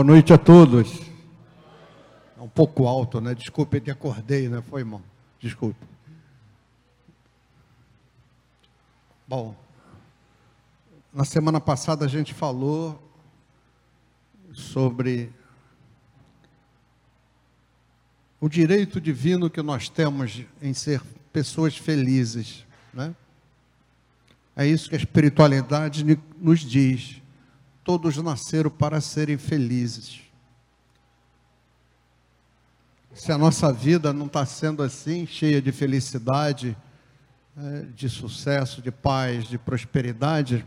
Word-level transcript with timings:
Boa 0.00 0.12
noite 0.12 0.32
a 0.32 0.38
todos. 0.38 0.98
É 2.38 2.40
um 2.40 2.48
pouco 2.48 2.86
alto, 2.86 3.20
né? 3.20 3.34
Desculpe, 3.34 3.76
eu 3.76 3.80
te 3.82 3.90
acordei, 3.90 4.48
né? 4.48 4.62
Foi, 4.62 4.80
irmão? 4.80 5.02
Desculpe. 5.38 5.78
Bom, 9.28 9.54
na 11.12 11.26
semana 11.26 11.60
passada 11.60 12.06
a 12.06 12.08
gente 12.08 12.32
falou 12.32 12.98
sobre 14.54 15.30
o 18.40 18.48
direito 18.48 18.98
divino 19.02 19.50
que 19.50 19.60
nós 19.60 19.90
temos 19.90 20.42
em 20.62 20.72
ser 20.72 21.02
pessoas 21.30 21.76
felizes, 21.76 22.64
né? 22.94 23.14
É 24.56 24.66
isso 24.66 24.88
que 24.88 24.94
a 24.94 24.98
espiritualidade 24.98 26.18
nos 26.38 26.60
diz 26.60 27.19
todos 27.90 28.16
nasceram 28.18 28.70
para 28.70 29.00
serem 29.00 29.36
felizes. 29.36 30.20
Se 33.12 33.32
a 33.32 33.36
nossa 33.36 33.72
vida 33.72 34.12
não 34.12 34.26
está 34.26 34.46
sendo 34.46 34.80
assim, 34.80 35.26
cheia 35.26 35.60
de 35.60 35.72
felicidade, 35.72 36.76
é, 37.58 37.86
de 37.92 38.08
sucesso, 38.08 38.80
de 38.80 38.92
paz, 38.92 39.48
de 39.48 39.58
prosperidade, 39.58 40.64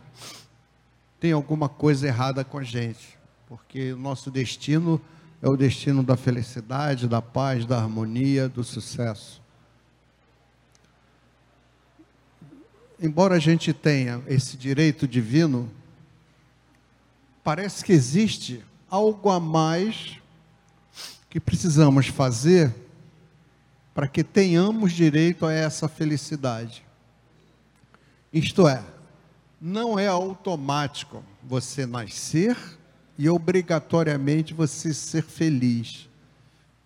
tem 1.18 1.32
alguma 1.32 1.70
coisa 1.70 2.06
errada 2.08 2.44
com 2.44 2.58
a 2.58 2.64
gente, 2.64 3.18
porque 3.48 3.94
o 3.94 3.98
nosso 3.98 4.30
destino 4.30 5.00
é 5.42 5.48
o 5.48 5.56
destino 5.56 6.04
da 6.04 6.18
felicidade, 6.18 7.08
da 7.08 7.22
paz, 7.22 7.66
da 7.66 7.78
harmonia, 7.78 8.50
do 8.50 8.66
sucesso. 8.66 9.42
Embora 13.00 13.36
a 13.36 13.40
gente 13.40 13.72
tenha 13.72 14.22
esse 14.28 14.58
direito 14.58 15.08
divino, 15.08 15.72
parece 17.44 17.84
que 17.84 17.92
existe 17.92 18.64
algo 18.90 19.30
a 19.30 19.40
mais 19.40 20.18
que 21.30 21.40
precisamos 21.40 22.08
fazer 22.08 22.74
para 23.94 24.08
que 24.08 24.24
tenhamos 24.24 24.94
direito 24.94 25.46
a 25.46 25.54
essa 25.54 25.88
felicidade. 25.88 26.84
Isto 28.32 28.68
é, 28.68 28.84
não 29.62 30.00
é 30.00 30.08
automático 30.08 31.24
você 31.44 31.86
nascer 31.86 32.58
e 33.18 33.30
obrigatoriamente 33.30 34.54
você 34.54 34.94
ser 34.94 35.24
feliz. 35.24 36.10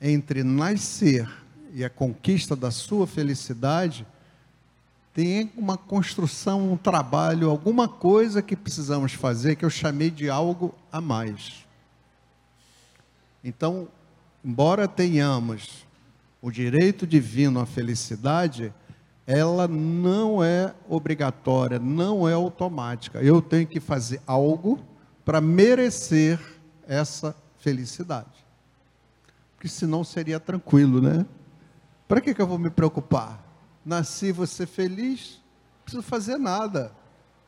Entre 0.02 0.44
nascer 0.44 1.30
e 1.73 1.83
a 1.83 1.89
conquista 1.89 2.55
da 2.55 2.72
sua 2.72 3.08
felicidade, 3.08 4.05
tem 5.18 5.52
uma 5.58 5.76
construção, 5.76 6.73
um 6.73 6.78
trabalho, 6.78 7.50
alguma 7.50 7.88
coisa 7.88 8.40
que 8.40 8.56
precisamos 8.56 9.14
fazer 9.14 9.56
que 9.56 9.66
eu 9.66 9.70
chamei 9.70 10.12
de 10.12 10.30
algo 10.30 10.76
a 10.92 11.02
mais. 11.02 11.66
Então, 13.44 13.88
embora 14.46 14.88
tenhamos 14.88 15.88
o 16.40 16.52
direito 16.52 17.08
divino 17.08 17.59
à 17.59 17.66
felicidade, 17.66 18.72
ela 19.26 19.68
não 19.68 20.44
é 20.44 20.76
obrigatória, 20.88 21.80
não 21.80 22.30
é 22.30 22.34
automática. 22.34 23.18
Eu 23.18 23.42
tenho 23.42 23.66
que 23.66 23.80
fazer 23.80 24.22
algo 24.28 24.80
para 25.26 25.42
merecer 25.42 26.40
essa 26.88 27.36
felicidade. 27.58 28.46
Porque 29.56 29.68
senão 29.68 30.04
seria 30.04 30.40
tranquilo, 30.40 31.02
né? 31.02 31.26
Para 32.08 32.22
que, 32.22 32.36
que 32.36 32.42
eu 32.44 32.46
vou 32.46 32.59
me 32.59 32.70
preocupar? 32.70 33.47
Nasci 33.88 34.34
você 34.34 34.66
feliz, 34.66 35.40
não 35.78 35.84
preciso 35.84 36.03
fazer 36.03 36.38
nada, 36.38 36.92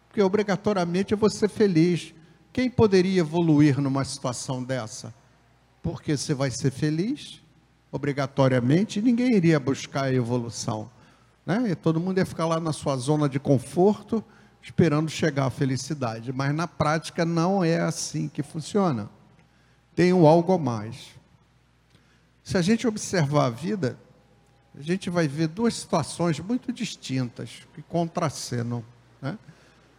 porque 0.07 0.21
obrigatoriamente 0.21 1.11
eu 1.11 1.17
vou 1.17 1.29
ser 1.29 1.49
feliz. 1.49 2.13
Quem 2.53 2.69
poderia 2.69 3.19
evoluir 3.19 3.79
numa 3.79 4.05
situação 4.05 4.63
dessa? 4.63 5.13
Porque 5.83 6.15
você 6.15 6.33
vai 6.33 6.49
ser 6.49 6.71
feliz, 6.71 7.41
obrigatoriamente, 7.91 9.01
ninguém 9.01 9.35
iria 9.35 9.59
buscar 9.59 10.05
a 10.05 10.13
evolução. 10.13 10.89
Né? 11.45 11.71
E 11.71 11.75
todo 11.75 11.99
mundo 11.99 12.19
ia 12.19 12.25
ficar 12.25 12.45
lá 12.45 12.59
na 12.59 12.71
sua 12.71 12.95
zona 12.95 13.27
de 13.27 13.39
conforto, 13.39 14.23
esperando 14.61 15.11
chegar 15.11 15.45
à 15.45 15.49
felicidade. 15.49 16.31
Mas 16.31 16.55
na 16.55 16.67
prática 16.67 17.25
não 17.25 17.63
é 17.63 17.81
assim 17.81 18.29
que 18.29 18.41
funciona. 18.41 19.09
Tem 19.93 20.13
um 20.13 20.25
algo 20.25 20.53
a 20.53 20.57
mais. 20.57 21.09
Se 22.43 22.57
a 22.57 22.61
gente 22.61 22.87
observar 22.87 23.47
a 23.47 23.49
vida, 23.49 23.97
a 24.79 24.81
gente 24.81 25.09
vai 25.09 25.27
ver 25.27 25.49
duas 25.49 25.73
situações 25.73 26.39
muito 26.39 26.71
distintas 26.71 27.67
que 27.73 27.81
contracenam. 27.81 28.81
Né? 29.21 29.37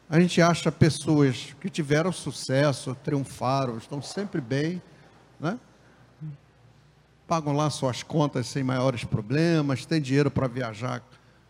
A 0.08 0.18
gente 0.18 0.40
acha 0.40 0.72
pessoas 0.72 1.54
que 1.60 1.68
tiveram 1.68 2.10
sucesso, 2.10 2.94
triunfaram, 3.04 3.76
estão 3.76 4.00
sempre 4.00 4.40
bem, 4.40 4.80
né? 5.38 5.60
pagam 7.28 7.52
lá 7.52 7.68
suas 7.68 8.02
contas 8.02 8.46
sem 8.46 8.64
maiores 8.64 9.04
problemas, 9.04 9.84
têm 9.84 10.00
dinheiro 10.00 10.30
para 10.30 10.48
viajar 10.48 11.02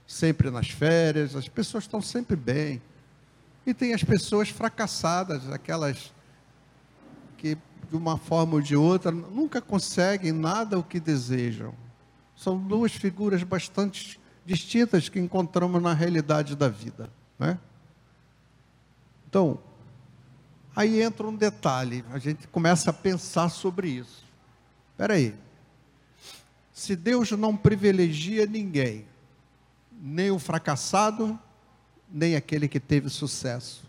sempre 0.09 0.51
nas 0.51 0.69
férias, 0.69 1.37
as 1.37 1.49
pessoas 1.49 1.85
estão 1.85 2.03
sempre 2.03 2.35
bem. 2.35 2.83
E 3.65 3.73
tem 3.73 3.95
as 3.95 4.03
pessoas 4.03 4.49
fracassadas, 4.49 5.49
aquelas 5.53 6.12
que 7.39 7.57
de 7.89 7.97
uma 7.97 8.19
forma 8.19 8.55
ou 8.55 8.61
de 8.61 8.75
outra 8.75 9.12
nunca 9.12 9.61
conseguem 9.61 10.33
nada 10.33 10.77
o 10.77 10.83
que 10.83 10.99
desejam. 10.99 11.73
São 12.41 12.56
duas 12.56 12.93
figuras 12.93 13.43
bastante 13.43 14.19
distintas 14.47 15.11
que 15.11 15.21
encontramos 15.21 15.83
na 15.83 15.93
realidade 15.93 16.56
da 16.56 16.71
vida. 16.71 17.11
Né? 17.39 17.59
Então, 19.28 19.59
aí 20.75 21.03
entra 21.03 21.27
um 21.27 21.37
detalhe, 21.37 22.03
a 22.11 22.19
gente 22.19 22.49
começa 22.49 22.89
a 22.89 22.95
pensar 22.95 23.50
sobre 23.50 23.91
isso. 23.91 24.25
Espera 24.93 25.12
aí, 25.12 25.34
se 26.73 26.97
Deus 26.97 27.31
não 27.33 27.55
privilegia 27.55 28.47
ninguém, 28.47 29.05
nem 30.00 30.31
o 30.31 30.39
fracassado, 30.39 31.39
nem 32.11 32.37
aquele 32.37 32.69
que 32.69 32.81
teve 32.81 33.11
sucesso. 33.11 33.84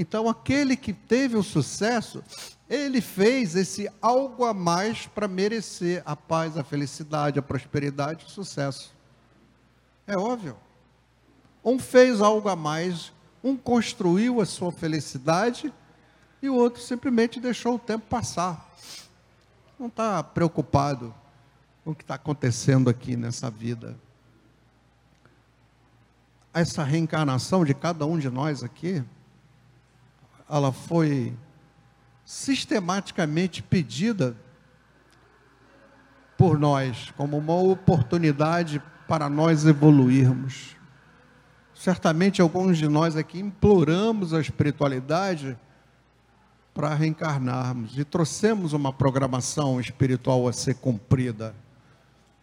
Então, 0.00 0.30
aquele 0.30 0.78
que 0.78 0.94
teve 0.94 1.36
o 1.36 1.42
sucesso, 1.42 2.24
ele 2.70 3.02
fez 3.02 3.54
esse 3.54 3.86
algo 4.00 4.46
a 4.46 4.54
mais 4.54 5.06
para 5.06 5.28
merecer 5.28 6.02
a 6.06 6.16
paz, 6.16 6.56
a 6.56 6.64
felicidade, 6.64 7.38
a 7.38 7.42
prosperidade, 7.42 8.24
o 8.24 8.30
sucesso. 8.30 8.94
É 10.06 10.16
óbvio. 10.16 10.56
Um 11.62 11.78
fez 11.78 12.22
algo 12.22 12.48
a 12.48 12.56
mais, 12.56 13.12
um 13.44 13.54
construiu 13.54 14.40
a 14.40 14.46
sua 14.46 14.72
felicidade 14.72 15.70
e 16.40 16.48
o 16.48 16.54
outro 16.54 16.80
simplesmente 16.80 17.38
deixou 17.38 17.74
o 17.74 17.78
tempo 17.78 18.06
passar. 18.06 18.74
Não 19.78 19.88
está 19.88 20.22
preocupado 20.24 21.14
com 21.84 21.90
o 21.90 21.94
que 21.94 22.04
está 22.04 22.14
acontecendo 22.14 22.88
aqui 22.88 23.16
nessa 23.16 23.50
vida. 23.50 23.94
Essa 26.54 26.82
reencarnação 26.84 27.66
de 27.66 27.74
cada 27.74 28.06
um 28.06 28.18
de 28.18 28.30
nós 28.30 28.64
aqui, 28.64 29.04
ela 30.50 30.72
foi 30.72 31.32
sistematicamente 32.24 33.62
pedida 33.62 34.36
por 36.36 36.58
nós 36.58 37.12
como 37.16 37.36
uma 37.38 37.54
oportunidade 37.54 38.82
para 39.06 39.28
nós 39.28 39.64
evoluirmos. 39.64 40.76
Certamente 41.74 42.42
alguns 42.42 42.78
de 42.78 42.88
nós 42.88 43.16
aqui 43.16 43.38
imploramos 43.38 44.34
a 44.34 44.40
espiritualidade 44.40 45.56
para 46.74 46.94
reencarnarmos 46.94 47.98
e 47.98 48.04
trouxemos 48.04 48.72
uma 48.72 48.92
programação 48.92 49.80
espiritual 49.80 50.46
a 50.46 50.52
ser 50.52 50.74
cumprida. 50.74 51.54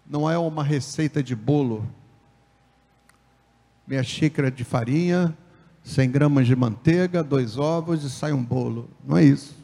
Não 0.05 0.29
é 0.29 0.37
uma 0.37 0.63
receita 0.63 1.23
de 1.23 1.35
bolo. 1.35 1.87
Meia 3.85 4.03
xícara 4.03 4.51
de 4.51 4.63
farinha, 4.63 5.35
100 5.87 6.11
gramas 6.11 6.45
de 6.45 6.53
manteiga, 6.53 7.23
dois 7.23 7.57
ovos 7.57 8.03
e 8.03 8.09
sai 8.09 8.33
um 8.33 8.43
bolo. 8.43 8.89
Não 9.05 9.17
é 9.17 9.23
isso. 9.23 9.55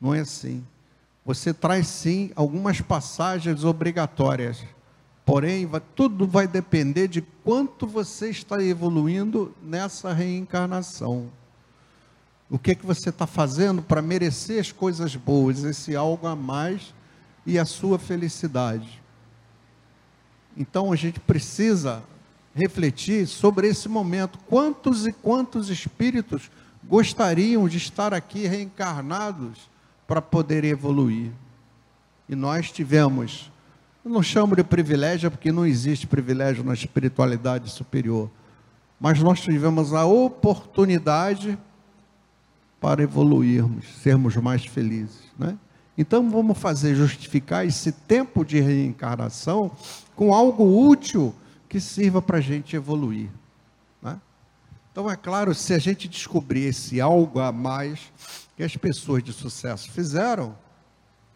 Não 0.00 0.12
é 0.12 0.18
assim. 0.18 0.64
Você 1.24 1.54
traz 1.54 1.86
sim 1.86 2.32
algumas 2.34 2.80
passagens 2.80 3.62
obrigatórias. 3.62 4.64
Porém, 5.24 5.66
vai, 5.66 5.80
tudo 5.94 6.26
vai 6.26 6.48
depender 6.48 7.06
de 7.06 7.22
quanto 7.22 7.86
você 7.86 8.28
está 8.28 8.60
evoluindo 8.60 9.54
nessa 9.62 10.12
reencarnação. 10.12 11.30
O 12.50 12.58
que, 12.58 12.72
é 12.72 12.74
que 12.74 12.84
você 12.84 13.10
está 13.10 13.26
fazendo 13.26 13.82
para 13.82 14.02
merecer 14.02 14.60
as 14.60 14.72
coisas 14.72 15.14
boas, 15.14 15.62
esse 15.62 15.94
algo 15.94 16.26
a 16.26 16.34
mais 16.34 16.92
e 17.46 17.56
a 17.56 17.64
sua 17.64 18.00
felicidade. 18.00 19.00
Então 20.56 20.92
a 20.92 20.96
gente 20.96 21.20
precisa 21.20 22.02
refletir 22.54 23.26
sobre 23.26 23.68
esse 23.68 23.88
momento. 23.88 24.38
Quantos 24.46 25.06
e 25.06 25.12
quantos 25.12 25.68
espíritos 25.68 26.50
gostariam 26.86 27.68
de 27.68 27.78
estar 27.78 28.12
aqui 28.14 28.46
reencarnados 28.46 29.68
para 30.06 30.20
poder 30.20 30.64
evoluir. 30.64 31.30
E 32.28 32.34
nós 32.34 32.70
tivemos, 32.70 33.50
eu 34.04 34.10
não 34.10 34.22
chamo 34.22 34.54
de 34.54 34.62
privilégio 34.62 35.30
porque 35.30 35.50
não 35.50 35.66
existe 35.66 36.06
privilégio 36.06 36.62
na 36.62 36.74
espiritualidade 36.74 37.70
superior, 37.70 38.30
mas 39.00 39.20
nós 39.20 39.40
tivemos 39.40 39.92
a 39.92 40.04
oportunidade 40.04 41.58
para 42.80 43.02
evoluirmos, 43.02 43.86
sermos 44.02 44.36
mais 44.36 44.64
felizes. 44.64 45.22
Né? 45.38 45.56
Então 45.96 46.30
vamos 46.30 46.58
fazer 46.58 46.94
justificar 46.94 47.66
esse 47.66 47.92
tempo 47.92 48.44
de 48.44 48.60
reencarnação 48.60 49.70
com 50.14 50.34
algo 50.34 50.88
útil 50.88 51.34
que 51.74 51.80
sirva 51.80 52.22
para 52.22 52.38
a 52.38 52.40
gente 52.40 52.76
evoluir. 52.76 53.28
Né? 54.00 54.20
Então 54.92 55.10
é 55.10 55.16
claro, 55.16 55.52
se 55.52 55.74
a 55.74 55.78
gente 55.80 56.06
descobrir 56.06 56.66
esse 56.66 57.00
algo 57.00 57.40
a 57.40 57.50
mais 57.50 58.12
que 58.56 58.62
as 58.62 58.76
pessoas 58.76 59.24
de 59.24 59.32
sucesso 59.32 59.90
fizeram, 59.90 60.56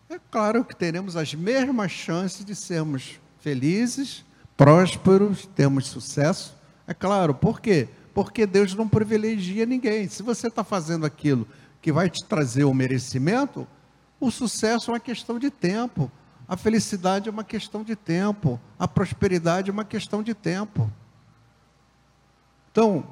é 0.08 0.16
claro 0.30 0.64
que 0.64 0.76
teremos 0.76 1.16
as 1.16 1.34
mesmas 1.34 1.90
chances 1.90 2.44
de 2.44 2.54
sermos 2.54 3.18
felizes, 3.40 4.24
prósperos, 4.56 5.44
termos 5.56 5.88
sucesso. 5.88 6.54
É 6.86 6.94
claro, 6.94 7.34
por 7.34 7.60
quê? 7.60 7.88
Porque 8.14 8.46
Deus 8.46 8.76
não 8.76 8.88
privilegia 8.88 9.66
ninguém. 9.66 10.06
Se 10.06 10.22
você 10.22 10.46
está 10.46 10.62
fazendo 10.62 11.04
aquilo 11.04 11.48
que 11.82 11.90
vai 11.90 12.08
te 12.08 12.24
trazer 12.24 12.62
o 12.62 12.72
merecimento, 12.72 13.66
o 14.20 14.30
sucesso 14.30 14.92
é 14.92 14.94
uma 14.94 15.00
questão 15.00 15.36
de 15.36 15.50
tempo, 15.50 16.08
a 16.48 16.56
felicidade 16.56 17.28
é 17.28 17.32
uma 17.32 17.44
questão 17.44 17.84
de 17.84 17.94
tempo, 17.94 18.58
a 18.78 18.88
prosperidade 18.88 19.68
é 19.68 19.72
uma 19.72 19.84
questão 19.84 20.22
de 20.22 20.32
tempo. 20.32 20.90
Então, 22.72 23.06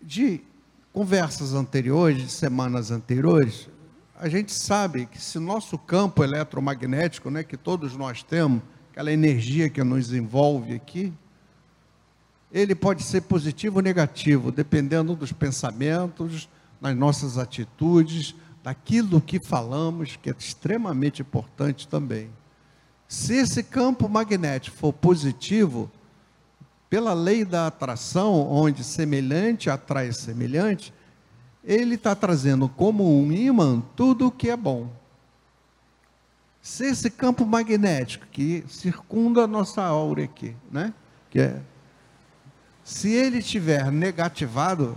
de 0.00 0.40
conversas 0.92 1.54
anteriores, 1.54 2.22
de 2.22 2.30
semanas 2.30 2.92
anteriores, 2.92 3.68
a 4.14 4.28
gente 4.28 4.52
sabe 4.52 5.06
que 5.06 5.20
se 5.20 5.40
nosso 5.40 5.76
campo 5.76 6.22
eletromagnético, 6.22 7.30
né, 7.30 7.42
que 7.42 7.56
todos 7.56 7.96
nós 7.96 8.22
temos, 8.22 8.62
aquela 8.92 9.10
energia 9.10 9.68
que 9.68 9.82
nos 9.82 10.12
envolve 10.12 10.72
aqui, 10.72 11.12
ele 12.52 12.76
pode 12.76 13.02
ser 13.02 13.22
positivo 13.22 13.78
ou 13.78 13.82
negativo, 13.82 14.52
dependendo 14.52 15.16
dos 15.16 15.32
pensamentos, 15.32 16.48
nas 16.80 16.96
nossas 16.96 17.38
atitudes, 17.38 18.36
daquilo 18.64 19.20
que 19.20 19.38
falamos, 19.38 20.16
que 20.16 20.30
é 20.30 20.34
extremamente 20.36 21.20
importante 21.20 21.86
também. 21.86 22.30
Se 23.06 23.34
esse 23.34 23.62
campo 23.62 24.08
magnético 24.08 24.74
for 24.74 24.90
positivo, 24.90 25.90
pela 26.88 27.12
lei 27.12 27.44
da 27.44 27.66
atração, 27.66 28.50
onde 28.50 28.82
semelhante 28.82 29.68
atrai 29.68 30.10
semelhante, 30.12 30.94
ele 31.62 31.96
está 31.96 32.14
trazendo 32.14 32.66
como 32.66 33.20
um 33.20 33.30
imã 33.30 33.82
tudo 33.94 34.28
o 34.28 34.32
que 34.32 34.48
é 34.48 34.56
bom. 34.56 34.90
Se 36.62 36.86
esse 36.86 37.10
campo 37.10 37.44
magnético 37.44 38.26
que 38.32 38.64
circunda 38.66 39.42
a 39.42 39.46
nossa 39.46 39.82
aura 39.82 40.24
aqui, 40.24 40.56
né? 40.72 40.94
Que 41.28 41.40
é, 41.40 41.60
se 42.82 43.12
ele 43.12 43.38
estiver 43.38 43.92
negativado, 43.92 44.96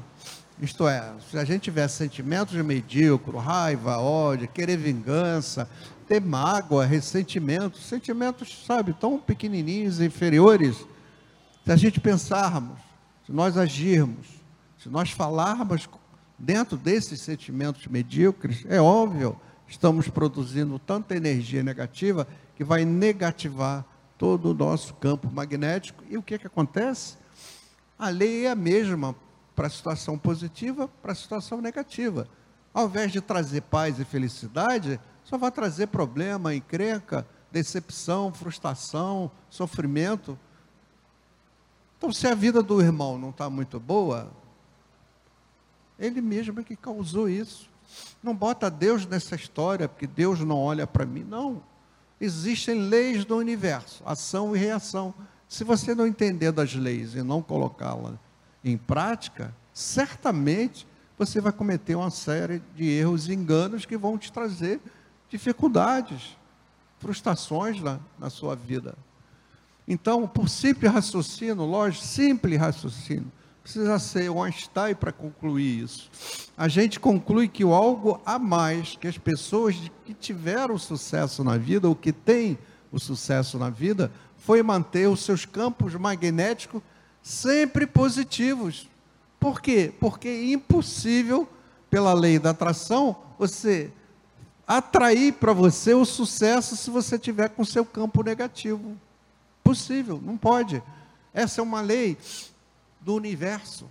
isto 0.59 0.87
é, 0.87 1.13
se 1.29 1.37
a 1.37 1.45
gente 1.45 1.63
tiver 1.63 1.87
sentimentos 1.87 2.55
de 2.55 2.63
medíocre, 2.63 3.37
raiva, 3.37 3.97
ódio, 3.99 4.47
querer 4.47 4.77
vingança, 4.77 5.69
ter 6.07 6.19
mágoa, 6.19 6.85
ressentimento, 6.85 7.77
sentimentos, 7.77 8.65
sabe, 8.65 8.93
tão 8.93 9.19
pequenininhos, 9.19 10.01
inferiores, 10.01 10.77
se 11.63 11.71
a 11.71 11.75
gente 11.75 11.99
pensarmos, 11.99 12.79
se 13.25 13.31
nós 13.31 13.57
agirmos, 13.57 14.25
se 14.81 14.89
nós 14.89 15.11
falarmos 15.11 15.87
dentro 16.39 16.77
desses 16.77 17.21
sentimentos 17.21 17.85
medíocres, 17.87 18.65
é 18.67 18.81
óbvio, 18.81 19.39
estamos 19.67 20.07
produzindo 20.07 20.79
tanta 20.79 21.15
energia 21.15 21.61
negativa 21.61 22.27
que 22.55 22.63
vai 22.63 22.83
negativar 22.85 23.85
todo 24.17 24.51
o 24.51 24.53
nosso 24.53 24.95
campo 24.95 25.29
magnético. 25.31 26.03
E 26.09 26.17
o 26.17 26.23
que, 26.23 26.39
que 26.39 26.47
acontece? 26.47 27.17
A 27.99 28.09
lei 28.09 28.45
é 28.45 28.51
a 28.51 28.55
mesma 28.55 29.15
para 29.57 29.65
a 29.65 29.71
situação 29.71 30.19
positiva, 30.19 30.87
para 31.01 31.13
a 31.13 31.15
situação 31.15 31.59
negativa. 31.59 32.27
Ao 32.71 32.85
invés 32.85 33.11
de 33.11 33.19
trazer 33.19 33.61
paz 33.61 33.99
e 33.99 34.05
felicidade, 34.05 34.99
só 35.23 35.35
vai 35.35 35.51
trazer 35.51 35.87
problema, 35.87 36.53
encrenca, 36.53 37.27
decepção, 37.51 38.31
frustração, 38.31 39.31
sofrimento. 39.49 40.37
Então, 41.97 42.13
se 42.13 42.27
a 42.27 42.35
vida 42.35 42.61
do 42.61 42.79
irmão 42.79 43.17
não 43.17 43.31
está 43.31 43.49
muito 43.49 43.79
boa, 43.79 44.31
ele 45.97 46.21
mesmo 46.21 46.59
é 46.59 46.63
que 46.63 46.75
causou 46.75 47.27
isso. 47.27 47.67
Não 48.21 48.35
bota 48.35 48.69
Deus 48.69 49.07
nessa 49.07 49.33
história, 49.33 49.89
porque 49.89 50.05
Deus 50.05 50.39
não 50.41 50.59
olha 50.59 50.85
para 50.85 51.03
mim. 51.03 51.23
Não. 51.23 51.63
Existem 52.21 52.79
leis 52.79 53.25
do 53.25 53.35
universo, 53.35 54.03
ação 54.05 54.55
e 54.55 54.59
reação. 54.59 55.15
Se 55.49 55.63
você 55.63 55.95
não 55.95 56.05
entender 56.05 56.51
das 56.51 56.75
leis 56.75 57.15
e 57.15 57.23
não 57.23 57.41
colocá-las 57.41 58.26
em 58.71 58.77
prática, 58.77 59.53
certamente 59.73 60.87
você 61.17 61.41
vai 61.41 61.51
cometer 61.51 61.95
uma 61.95 62.11
série 62.11 62.61
de 62.75 62.85
erros 62.85 63.27
e 63.27 63.33
enganos 63.33 63.85
que 63.85 63.97
vão 63.97 64.17
te 64.17 64.31
trazer 64.31 64.79
dificuldades, 65.29 66.37
frustrações 66.99 67.81
na, 67.81 67.99
na 68.19 68.29
sua 68.29 68.55
vida. 68.55 68.95
Então, 69.87 70.27
por 70.27 70.49
simples 70.49 70.91
raciocínio, 70.91 71.63
lógico, 71.63 72.05
simples 72.05 72.59
raciocínio, 72.59 73.31
precisa 73.63 73.99
ser 73.99 74.29
um 74.29 74.43
Einstein 74.43 74.95
para 74.95 75.11
concluir 75.11 75.83
isso. 75.83 76.09
A 76.57 76.67
gente 76.67 76.99
conclui 76.99 77.47
que 77.47 77.63
algo 77.63 78.21
a 78.25 78.39
mais 78.39 78.95
que 78.95 79.07
as 79.07 79.17
pessoas 79.17 79.75
que 80.05 80.13
tiveram 80.13 80.77
sucesso 80.77 81.43
na 81.43 81.57
vida, 81.57 81.87
ou 81.87 81.95
que 81.95 82.13
têm 82.13 82.57
o 82.91 82.99
sucesso 82.99 83.57
na 83.57 83.69
vida, 83.69 84.11
foi 84.37 84.63
manter 84.63 85.07
os 85.09 85.21
seus 85.21 85.45
campos 85.45 85.95
magnéticos 85.95 86.81
sempre 87.21 87.85
positivos. 87.85 88.87
Por 89.39 89.61
quê? 89.61 89.93
Porque 89.99 90.27
é 90.27 90.51
impossível, 90.51 91.47
pela 91.89 92.13
lei 92.13 92.39
da 92.39 92.49
atração, 92.49 93.15
você 93.37 93.91
atrair 94.67 95.33
para 95.33 95.53
você 95.53 95.93
o 95.93 96.03
sucesso 96.03 96.75
se 96.75 96.89
você 96.89 97.17
tiver 97.17 97.49
com 97.49 97.63
seu 97.63 97.85
campo 97.85 98.21
negativo. 98.21 98.97
Possível, 99.63 100.21
não 100.23 100.37
pode. 100.37 100.83
Essa 101.33 101.61
é 101.61 101.63
uma 101.63 101.81
lei 101.81 102.17
do 102.99 103.15
universo. 103.15 103.85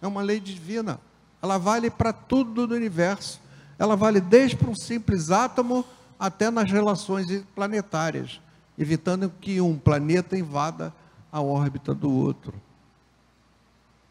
É 0.00 0.06
uma 0.06 0.22
lei 0.22 0.38
divina. 0.38 1.00
Ela 1.42 1.58
vale 1.58 1.90
para 1.90 2.12
tudo 2.12 2.66
do 2.66 2.74
universo. 2.74 3.40
Ela 3.78 3.96
vale 3.96 4.20
desde 4.20 4.56
para 4.56 4.70
um 4.70 4.74
simples 4.74 5.30
átomo 5.30 5.84
até 6.18 6.50
nas 6.50 6.70
relações 6.70 7.26
planetárias, 7.54 8.40
evitando 8.76 9.32
que 9.40 9.60
um 9.60 9.78
planeta 9.78 10.36
invada 10.36 10.92
a 11.30 11.40
órbita 11.40 11.94
do 11.94 12.10
outro. 12.10 12.54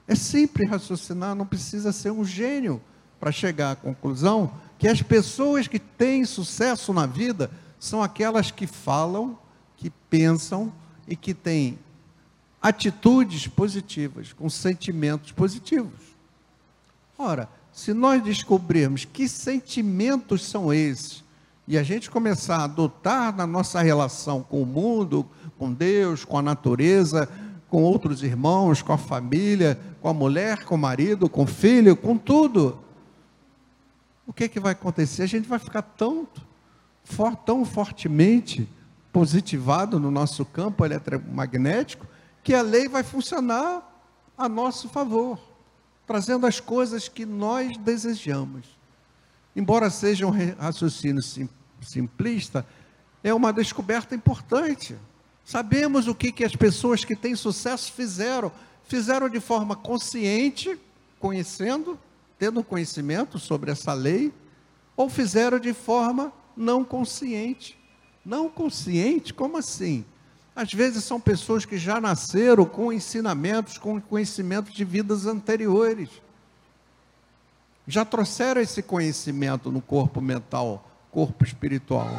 É 0.07 0.15
simples 0.15 0.69
raciocinar, 0.69 1.36
não 1.36 1.45
precisa 1.45 1.91
ser 1.91 2.12
um 2.12 2.24
gênio 2.24 2.81
para 3.19 3.31
chegar 3.31 3.71
à 3.71 3.75
conclusão 3.75 4.51
que 4.77 4.88
as 4.88 5.01
pessoas 5.01 5.67
que 5.67 5.79
têm 5.79 6.24
sucesso 6.24 6.93
na 6.93 7.05
vida 7.05 7.51
são 7.79 8.01
aquelas 8.01 8.51
que 8.51 8.67
falam, 8.67 9.38
que 9.75 9.89
pensam 10.09 10.71
e 11.07 11.15
que 11.15 11.33
têm 11.33 11.77
atitudes 12.62 13.47
positivas, 13.47 14.33
com 14.33 14.50
sentimentos 14.50 15.31
positivos. 15.31 16.15
Ora, 17.17 17.50
se 17.71 17.93
nós 17.93 18.24
descobrirmos 18.24 19.05
que 19.05 19.27
sentimentos 19.27 20.45
são 20.45 20.74
esses 20.74 21.24
e 21.67 21.77
a 21.77 21.83
gente 21.83 22.09
começar 22.09 22.57
a 22.57 22.63
adotar 22.63 23.36
na 23.36 23.45
nossa 23.45 23.81
relação 23.81 24.41
com 24.41 24.62
o 24.62 24.65
mundo, 24.65 25.27
com 25.57 25.73
Deus, 25.73 26.23
com 26.23 26.37
a 26.37 26.41
natureza, 26.41 27.29
com 27.69 27.83
outros 27.83 28.23
irmãos, 28.23 28.81
com 28.81 28.93
a 28.93 28.97
família, 28.97 29.79
com 30.01 30.09
a 30.09 30.13
mulher, 30.13 30.63
com 30.63 30.75
o 30.75 30.77
marido, 30.77 31.29
com 31.29 31.43
o 31.43 31.47
filho, 31.47 31.95
com 31.95 32.17
tudo, 32.17 32.79
o 34.27 34.33
que, 34.33 34.43
é 34.43 34.47
que 34.49 34.59
vai 34.59 34.73
acontecer? 34.73 35.23
A 35.23 35.27
gente 35.27 35.47
vai 35.47 35.57
ficar 35.57 35.81
tão, 35.81 36.27
tão 37.45 37.63
fortemente 37.63 38.67
positivado 39.11 39.99
no 39.99 40.11
nosso 40.11 40.43
campo 40.43 40.83
eletromagnético 40.85 42.05
que 42.43 42.53
a 42.53 42.61
lei 42.61 42.89
vai 42.89 43.03
funcionar 43.03 43.83
a 44.37 44.49
nosso 44.49 44.89
favor, 44.89 45.39
trazendo 46.05 46.45
as 46.45 46.59
coisas 46.59 47.07
que 47.07 47.25
nós 47.25 47.77
desejamos. 47.77 48.65
Embora 49.55 49.89
seja 49.89 50.27
um 50.27 50.33
raciocínio 50.59 51.23
sim, 51.23 51.49
simplista, 51.81 52.65
é 53.23 53.33
uma 53.33 53.53
descoberta 53.53 54.13
importante. 54.13 54.95
Sabemos 55.47 56.09
o 56.09 56.13
que, 56.13 56.29
que 56.29 56.43
as 56.43 56.57
pessoas 56.57 57.05
que 57.05 57.15
têm 57.15 57.33
sucesso 57.33 57.93
fizeram. 57.93 58.51
Fizeram 58.83 59.29
de 59.29 59.39
forma 59.39 59.77
consciente, 59.77 60.77
conhecendo, 61.21 61.97
tendo 62.37 62.61
conhecimento 62.61 63.39
sobre 63.39 63.71
essa 63.71 63.93
lei, 63.93 64.33
ou 64.97 65.09
fizeram 65.09 65.57
de 65.57 65.71
forma 65.71 66.33
não 66.53 66.83
consciente. 66.83 67.79
Não 68.25 68.49
consciente? 68.49 69.33
Como 69.33 69.55
assim? 69.55 70.03
Às 70.53 70.73
vezes 70.73 71.05
são 71.05 71.17
pessoas 71.17 71.63
que 71.63 71.77
já 71.77 72.01
nasceram 72.01 72.65
com 72.65 72.91
ensinamentos, 72.91 73.77
com 73.77 74.01
conhecimentos 74.01 74.73
de 74.73 74.83
vidas 74.83 75.25
anteriores. 75.25 76.09
Já 77.87 78.03
trouxeram 78.03 78.59
esse 78.59 78.83
conhecimento 78.83 79.71
no 79.71 79.79
corpo 79.79 80.19
mental, 80.19 80.91
corpo 81.09 81.45
espiritual. 81.45 82.11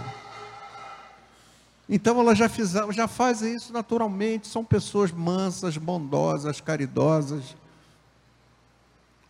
Então 1.89 2.21
elas 2.21 2.37
já, 2.37 2.49
fizeram, 2.49 2.93
já 2.93 3.09
fazem 3.09 3.55
isso 3.55 3.73
naturalmente, 3.73 4.47
são 4.47 4.65
pessoas 4.65 5.11
mansas, 5.11 5.77
bondosas, 5.77 6.61
caridosas, 6.61 7.57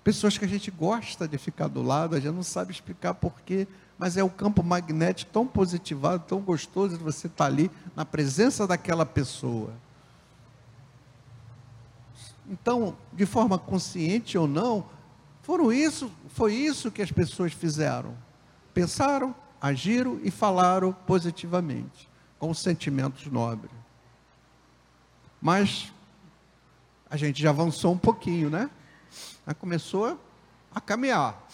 Pessoas 0.08 0.38
que 0.38 0.44
a 0.46 0.48
gente 0.48 0.70
gosta 0.70 1.28
de 1.28 1.36
ficar 1.36 1.68
do 1.68 1.82
lado, 1.82 2.16
a 2.16 2.18
gente 2.18 2.34
não 2.34 2.42
sabe 2.42 2.72
explicar 2.72 3.12
porquê, 3.12 3.68
mas 3.98 4.16
é 4.16 4.24
o 4.24 4.30
campo 4.30 4.62
magnético 4.62 5.30
tão 5.30 5.46
positivado, 5.46 6.24
tão 6.26 6.40
gostoso 6.40 6.96
de 6.96 7.04
você 7.04 7.26
estar 7.26 7.44
ali 7.44 7.70
na 7.94 8.06
presença 8.06 8.66
daquela 8.66 9.04
pessoa. 9.04 9.70
Então, 12.48 12.96
de 13.12 13.26
forma 13.26 13.58
consciente 13.58 14.38
ou 14.38 14.48
não, 14.48 14.86
foram 15.42 15.70
isso, 15.70 16.10
foi 16.28 16.54
isso 16.54 16.90
que 16.90 17.02
as 17.02 17.12
pessoas 17.12 17.52
fizeram. 17.52 18.14
Pensaram, 18.72 19.34
agiram 19.60 20.18
e 20.22 20.30
falaram 20.30 20.90
positivamente, 21.06 22.08
com 22.38 22.52
sentimentos 22.54 23.26
nobres. 23.26 23.72
Mas 25.40 25.92
a 27.10 27.16
gente 27.16 27.40
já 27.40 27.50
avançou 27.50 27.92
um 27.92 27.98
pouquinho, 27.98 28.50
né? 28.50 28.70
Aí 29.46 29.54
começou 29.54 30.18
a 30.74 30.80
caminhar. 30.80 31.46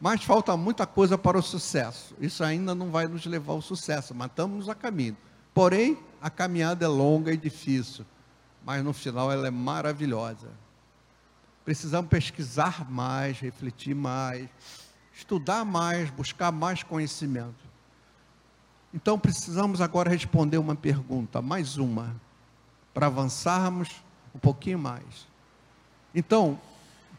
Mas 0.00 0.22
falta 0.22 0.56
muita 0.56 0.86
coisa 0.86 1.16
para 1.16 1.38
o 1.38 1.42
sucesso. 1.42 2.14
Isso 2.20 2.44
ainda 2.44 2.74
não 2.74 2.90
vai 2.90 3.06
nos 3.06 3.24
levar 3.24 3.52
ao 3.52 3.62
sucesso, 3.62 4.14
mas 4.14 4.28
estamos 4.28 4.68
a 4.68 4.74
caminho. 4.74 5.16
Porém, 5.54 5.98
a 6.20 6.28
caminhada 6.28 6.84
é 6.84 6.88
longa 6.88 7.32
e 7.32 7.36
difícil, 7.36 8.04
mas 8.64 8.84
no 8.84 8.92
final 8.92 9.30
ela 9.30 9.46
é 9.46 9.50
maravilhosa. 9.50 10.50
Precisamos 11.64 12.10
pesquisar 12.10 12.90
mais, 12.90 13.38
refletir 13.38 13.94
mais, 13.94 14.48
estudar 15.14 15.64
mais, 15.64 16.10
buscar 16.10 16.52
mais 16.52 16.82
conhecimento. 16.82 17.73
Então 18.94 19.18
precisamos 19.18 19.80
agora 19.80 20.08
responder 20.08 20.56
uma 20.56 20.76
pergunta, 20.76 21.42
mais 21.42 21.76
uma, 21.76 22.14
para 22.94 23.08
avançarmos 23.08 23.90
um 24.32 24.38
pouquinho 24.38 24.78
mais. 24.78 25.26
Então, 26.14 26.60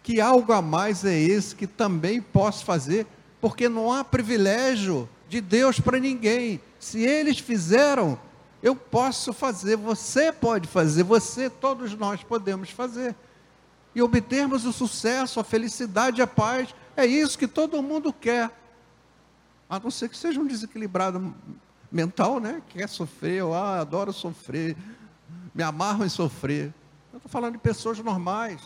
que 0.01 0.21
algo 0.21 0.53
a 0.53 0.61
mais 0.61 1.03
é 1.03 1.19
esse 1.19 1.53
que 1.53 1.67
também 1.67 2.21
posso 2.21 2.63
fazer, 2.63 3.05
porque 3.41 3.67
não 3.67 3.91
há 3.91 4.05
privilégio 4.05 5.09
de 5.27 5.41
Deus 5.41 5.77
para 5.77 5.99
ninguém. 5.99 6.61
Se 6.79 7.01
eles 7.01 7.39
fizeram, 7.39 8.17
eu 8.63 8.73
posso 8.73 9.33
fazer, 9.33 9.75
você 9.75 10.31
pode 10.31 10.69
fazer, 10.69 11.03
você, 11.03 11.49
todos 11.49 11.93
nós 11.93 12.23
podemos 12.23 12.69
fazer. 12.69 13.13
E 13.93 14.01
obtermos 14.01 14.63
o 14.63 14.71
sucesso, 14.71 15.41
a 15.41 15.43
felicidade, 15.43 16.21
a 16.21 16.27
paz. 16.27 16.73
É 16.95 17.05
isso 17.05 17.37
que 17.37 17.47
todo 17.47 17.83
mundo 17.83 18.13
quer. 18.13 18.49
A 19.69 19.77
não 19.77 19.91
ser 19.91 20.07
que 20.07 20.17
seja 20.17 20.39
um 20.39 20.47
desequilibrado 20.47 21.35
mental, 21.95 22.41
né? 22.41 22.61
Que 22.67 22.79
quer 22.79 22.89
sofrer, 22.89 23.39
eu 23.39 23.53
ah, 23.53 23.79
adoro 23.79 24.11
sofrer, 24.11 24.75
me 25.53 25.63
amarro 25.63 26.03
em 26.03 26.09
sofrer. 26.09 26.73
Eu 27.13 27.17
estou 27.17 27.31
falando 27.31 27.53
de 27.53 27.59
pessoas 27.59 27.97
normais 27.99 28.59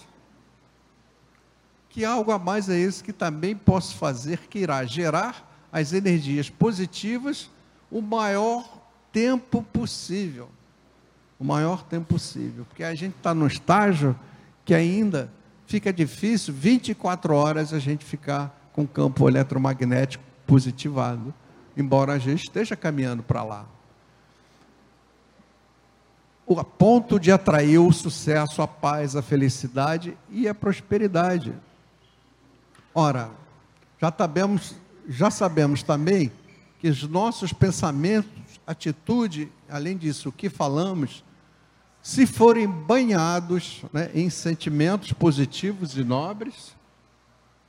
que 1.90 2.06
algo 2.06 2.32
a 2.32 2.40
mais 2.40 2.70
é 2.70 2.78
esse 2.78 3.04
que 3.04 3.14
também 3.14 3.56
posso 3.56 3.96
fazer 3.96 4.40
que 4.48 4.60
irá 4.60 4.84
gerar 4.86 5.68
as 5.72 5.94
energias 5.94 6.50
positivas 6.50 7.50
o 7.92 8.02
maior 8.02 8.82
tempo 9.12 9.64
possível. 9.64 10.50
O 11.40 11.44
maior 11.44 11.84
tempo 11.84 12.08
possível. 12.08 12.66
Porque 12.66 12.84
a 12.84 12.94
gente 12.94 13.16
está 13.16 13.34
no 13.34 13.48
estágio 13.48 14.18
que 14.66 14.74
ainda 14.74 15.32
fica 15.66 15.92
difícil 15.94 16.54
24 16.54 17.34
horas 17.34 17.74
a 17.74 17.80
gente 17.80 18.06
ficar 18.06 18.70
com 18.74 18.84
o 18.84 18.88
campo 18.88 19.28
eletromagnético 19.28 20.24
positivado, 20.46 21.34
embora 21.76 22.14
a 22.14 22.20
gente 22.20 22.44
esteja 22.44 22.76
caminhando 22.76 23.24
para 23.24 23.44
lá. 23.44 23.66
O 26.46 26.64
ponto 26.64 27.20
de 27.20 27.32
atrair 27.32 27.78
o 27.78 27.92
sucesso, 27.92 28.62
a 28.62 28.68
paz, 28.68 29.16
a 29.16 29.22
felicidade 29.22 30.18
e 30.30 30.48
a 30.48 30.56
prosperidade. 30.56 31.54
Ora, 32.94 33.30
já 34.02 34.12
sabemos, 34.16 34.76
já 35.08 35.30
sabemos 35.30 35.84
também 35.84 36.32
que 36.80 36.88
os 36.88 37.04
nossos 37.04 37.54
pensamentos, 37.54 38.32
atitude, 38.66 39.52
além 39.70 39.98
disso, 39.98 40.30
o 40.30 40.32
que 40.32 40.50
falamos, 40.50 41.24
se 42.02 42.26
forem 42.26 42.68
banhados 42.68 43.84
né, 43.92 44.10
em 44.16 44.30
sentimentos 44.30 45.12
positivos 45.14 45.98
e 45.98 46.04
nobres, 46.04 46.74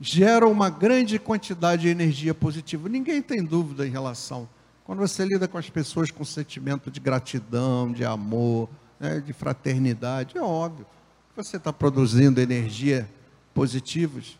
geram 0.00 0.50
uma 0.50 0.70
grande 0.70 1.18
quantidade 1.18 1.82
de 1.82 1.88
energia 1.88 2.34
positiva. 2.34 2.88
Ninguém 2.88 3.20
tem 3.20 3.44
dúvida 3.44 3.86
em 3.86 3.90
relação. 3.90 4.48
Quando 4.84 5.00
você 5.00 5.24
lida 5.24 5.46
com 5.46 5.58
as 5.58 5.68
pessoas 5.68 6.10
com 6.10 6.24
sentimento 6.24 6.90
de 6.90 6.98
gratidão, 6.98 7.92
de 7.92 8.04
amor, 8.04 8.68
né, 8.98 9.20
de 9.20 9.32
fraternidade, 9.32 10.38
é 10.38 10.42
óbvio 10.42 10.86
que 11.30 11.36
você 11.36 11.58
está 11.58 11.72
produzindo 11.72 12.40
energia 12.40 13.08
positivas 13.54 14.38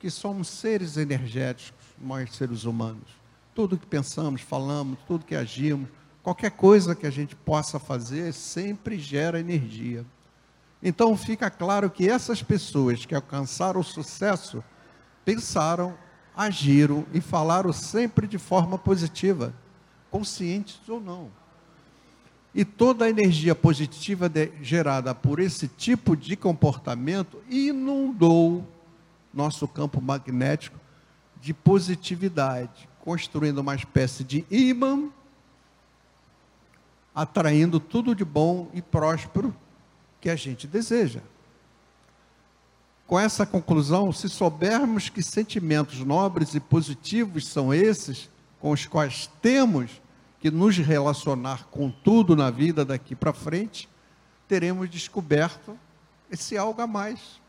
que 0.00 0.10
somos 0.10 0.48
seres 0.48 0.96
energéticos, 0.96 1.86
nós 2.00 2.34
seres 2.34 2.64
humanos. 2.64 3.20
Tudo 3.54 3.76
que 3.76 3.86
pensamos, 3.86 4.40
falamos, 4.40 4.98
tudo 5.06 5.26
que 5.26 5.34
agimos, 5.34 5.90
qualquer 6.22 6.50
coisa 6.52 6.94
que 6.94 7.06
a 7.06 7.10
gente 7.10 7.36
possa 7.36 7.78
fazer 7.78 8.32
sempre 8.32 8.98
gera 8.98 9.38
energia. 9.38 10.04
Então 10.82 11.14
fica 11.18 11.50
claro 11.50 11.90
que 11.90 12.08
essas 12.08 12.42
pessoas 12.42 13.04
que 13.04 13.14
alcançaram 13.14 13.80
o 13.80 13.84
sucesso 13.84 14.64
pensaram, 15.24 15.96
agiram 16.36 17.04
e 17.12 17.20
falaram 17.20 17.72
sempre 17.72 18.26
de 18.26 18.38
forma 18.38 18.78
positiva, 18.78 19.54
conscientes 20.10 20.80
ou 20.88 21.00
não. 21.00 21.30
E 22.54 22.64
toda 22.64 23.04
a 23.04 23.10
energia 23.10 23.54
positiva 23.54 24.28
de, 24.28 24.50
gerada 24.60 25.14
por 25.14 25.38
esse 25.38 25.68
tipo 25.68 26.16
de 26.16 26.34
comportamento 26.36 27.40
inundou 27.48 28.66
nosso 29.32 29.68
campo 29.68 30.00
magnético 30.00 30.78
de 31.40 31.54
positividade, 31.54 32.88
construindo 33.00 33.58
uma 33.58 33.74
espécie 33.74 34.24
de 34.24 34.44
imã, 34.50 35.08
atraindo 37.14 37.78
tudo 37.78 38.14
de 38.14 38.24
bom 38.24 38.68
e 38.74 38.82
próspero 38.82 39.54
que 40.20 40.28
a 40.28 40.36
gente 40.36 40.66
deseja. 40.66 41.20
Com 43.10 43.18
essa 43.18 43.44
conclusão, 43.44 44.12
se 44.12 44.28
soubermos 44.28 45.08
que 45.08 45.20
sentimentos 45.20 45.98
nobres 45.98 46.54
e 46.54 46.60
positivos 46.60 47.44
são 47.44 47.74
esses 47.74 48.30
com 48.60 48.70
os 48.70 48.86
quais 48.86 49.28
temos 49.42 50.00
que 50.38 50.48
nos 50.48 50.76
relacionar 50.76 51.66
com 51.72 51.90
tudo 51.90 52.36
na 52.36 52.50
vida 52.50 52.84
daqui 52.84 53.16
para 53.16 53.32
frente, 53.32 53.88
teremos 54.46 54.88
descoberto 54.88 55.76
esse 56.30 56.56
algo 56.56 56.80
a 56.80 56.86
mais 56.86 57.40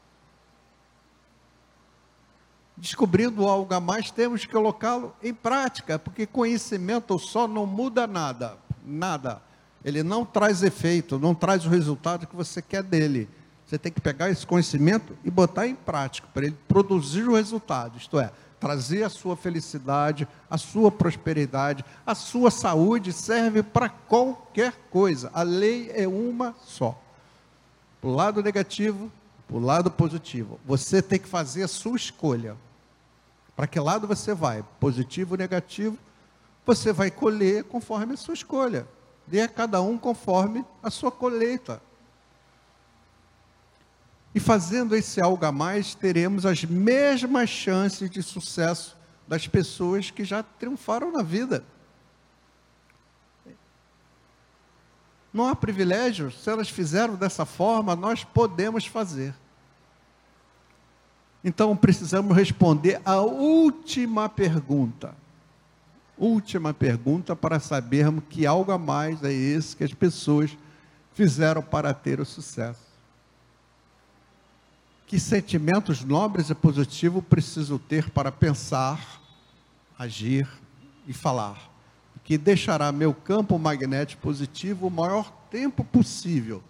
descobrindo 2.76 3.48
algo 3.48 3.72
a 3.72 3.80
mais, 3.80 4.10
temos 4.10 4.44
que 4.44 4.52
colocá-lo 4.52 5.16
em 5.22 5.36
prática, 5.36 6.00
porque 6.00 6.26
conhecimento 6.26 7.20
só 7.20 7.48
não 7.48 7.68
muda 7.68 8.08
nada, 8.08 8.58
nada. 8.84 9.40
Ele 9.86 10.02
não 10.02 10.26
traz 10.26 10.64
efeito, 10.64 11.20
não 11.20 11.36
traz 11.36 11.64
o 11.68 11.70
resultado 11.70 12.26
que 12.26 12.36
você 12.36 12.64
quer 12.64 12.82
dele. 12.82 13.30
Você 13.72 13.78
tem 13.78 13.90
que 13.90 14.02
pegar 14.02 14.30
esse 14.30 14.46
conhecimento 14.46 15.18
e 15.24 15.32
botar 15.32 15.66
em 15.66 15.74
prática 15.74 16.28
para 16.34 16.46
ele 16.46 16.58
produzir 16.68 17.24
o 17.30 17.36
resultado, 17.36 17.98
isto 17.98 18.20
é, 18.20 18.30
trazer 18.60 19.04
a 19.04 19.10
sua 19.10 19.38
felicidade, 19.38 20.28
a 20.50 20.58
sua 20.58 20.92
prosperidade, 20.92 21.86
a 22.06 22.14
sua 22.14 22.52
saúde, 22.52 23.14
serve 23.14 23.64
para 23.64 23.88
qualquer 23.88 24.74
coisa. 24.90 25.32
A 25.34 25.42
lei 25.42 25.90
é 25.96 26.06
uma 26.06 26.54
só. 26.66 27.02
O 28.02 28.10
lado 28.10 28.44
negativo, 28.44 29.10
o 29.50 29.58
lado 29.58 29.90
positivo. 29.90 30.60
Você 30.66 31.02
tem 31.02 31.18
que 31.18 31.30
fazer 31.30 31.64
a 31.64 31.68
sua 31.70 31.96
escolha. 31.96 32.58
Para 33.56 33.68
que 33.68 33.80
lado 33.80 34.06
você 34.06 34.34
vai? 34.34 34.66
Positivo 34.82 35.36
ou 35.36 35.38
negativo? 35.38 35.98
Você 36.66 36.92
vai 36.92 37.10
colher 37.10 37.64
conforme 37.64 38.16
a 38.16 38.18
sua 38.18 38.34
escolha. 38.34 38.86
Dê 39.26 39.40
a 39.40 39.48
cada 39.48 39.82
um 39.82 39.98
conforme 39.98 40.66
a 40.84 40.90
sua 40.90 41.10
colheita. 41.10 41.82
E 44.34 44.40
fazendo 44.40 44.96
esse 44.96 45.22
algo 45.22 45.46
a 45.46 45.52
mais, 45.52 45.94
teremos 45.94 46.46
as 46.46 46.64
mesmas 46.64 47.50
chances 47.50 48.10
de 48.10 48.24
sucesso 48.24 48.98
das 49.28 49.48
pessoas 49.48 50.10
que 50.10 50.24
já 50.24 50.42
triunfaram 50.42 51.12
na 51.12 51.22
vida. 51.22 51.64
Não 55.34 55.48
há 55.48 55.56
privilégio, 55.56 56.32
se 56.32 56.50
elas 56.50 56.70
fizeram 56.70 57.16
dessa 57.16 57.46
forma, 57.46 57.96
nós 57.96 58.24
podemos 58.24 58.86
fazer. 58.86 59.34
Então 61.44 61.76
precisamos 61.76 62.36
responder 62.36 63.02
a 63.04 63.22
última 63.22 64.30
pergunta. 64.30 65.16
Última 66.18 66.74
pergunta 66.74 67.36
para 67.36 67.60
sabermos 67.60 68.24
que 68.30 68.46
algo 68.46 68.72
a 68.72 68.78
mais 68.78 69.24
é 69.24 69.32
esse 69.32 69.76
que 69.76 69.84
as 69.84 69.94
pessoas 69.94 70.56
fizeram 71.14 71.64
para 71.64 71.94
ter 71.94 72.20
o 72.20 72.26
sucesso. 72.26 72.91
Que 75.12 75.20
sentimentos 75.20 76.06
nobres 76.06 76.50
e 76.50 76.56
positivos 76.56 77.22
preciso 77.22 77.78
ter 77.78 78.10
para 78.10 78.32
pensar, 78.32 79.22
agir 80.00 80.48
e 81.06 81.12
falar? 81.12 81.70
Que 82.24 82.38
deixará 82.38 82.94
meu 82.94 83.14
campo 83.14 83.60
magnético 83.60 84.22
positivo 84.22 84.88
o 84.88 84.90
maior 84.90 85.30
tempo 85.52 85.84
possível, 85.84 86.64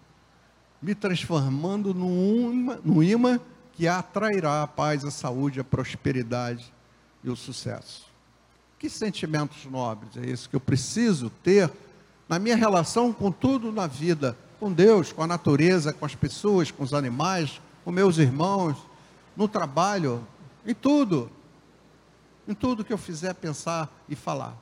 me 0.82 0.92
transformando 0.92 1.94
num 1.94 3.00
imã, 3.00 3.38
que 3.74 3.86
atrairá 3.86 4.64
a 4.64 4.66
paz, 4.66 5.04
a 5.04 5.12
saúde, 5.12 5.60
a 5.60 5.64
prosperidade 5.64 6.74
e 7.22 7.30
o 7.30 7.36
sucesso. 7.36 8.06
Que 8.76 8.90
sentimentos 8.90 9.66
nobres 9.66 10.16
é 10.16 10.26
isso 10.28 10.50
que 10.50 10.56
eu 10.56 10.60
preciso 10.60 11.30
ter 11.44 11.70
na 12.28 12.40
minha 12.40 12.56
relação 12.56 13.12
com 13.12 13.30
tudo 13.30 13.70
na 13.70 13.86
vida, 13.86 14.36
com 14.58 14.72
Deus, 14.72 15.12
com 15.12 15.22
a 15.22 15.28
natureza, 15.28 15.92
com 15.92 16.04
as 16.04 16.16
pessoas, 16.16 16.72
com 16.72 16.82
os 16.82 16.92
animais, 16.92 17.60
com 17.84 17.90
meus 17.90 18.18
irmãos, 18.18 18.76
no 19.36 19.48
trabalho, 19.48 20.26
em 20.66 20.74
tudo. 20.74 21.30
Em 22.46 22.54
tudo 22.54 22.84
que 22.84 22.92
eu 22.92 22.98
fizer 22.98 23.34
pensar 23.34 23.90
e 24.08 24.16
falar. 24.16 24.56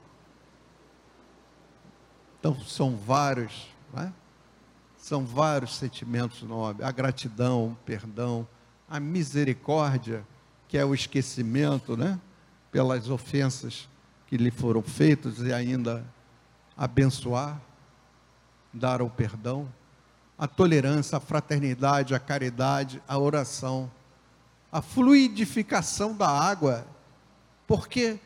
Então, 2.38 2.58
são 2.60 2.96
vários, 2.96 3.68
né? 3.92 4.12
são 4.96 5.24
vários 5.24 5.76
sentimentos 5.76 6.42
nobres: 6.42 6.86
a 6.86 6.90
gratidão, 6.90 7.68
o 7.68 7.76
perdão, 7.84 8.46
a 8.88 9.00
misericórdia, 9.00 10.24
que 10.68 10.78
é 10.78 10.84
o 10.84 10.94
esquecimento, 10.94 11.96
né? 11.96 12.18
Pelas 12.70 13.08
ofensas 13.08 13.88
que 14.26 14.36
lhe 14.36 14.50
foram 14.50 14.82
feitas 14.82 15.40
e 15.40 15.52
ainda 15.52 16.04
abençoar, 16.76 17.60
dar 18.72 19.02
o 19.02 19.10
perdão, 19.10 19.68
a 20.40 20.48
tolerância, 20.48 21.18
a 21.18 21.20
fraternidade, 21.20 22.14
a 22.14 22.18
caridade, 22.18 23.02
a 23.06 23.18
oração, 23.18 23.90
a 24.72 24.80
fluidificação 24.80 26.16
da 26.16 26.30
água, 26.30 26.86
porque 27.66 28.18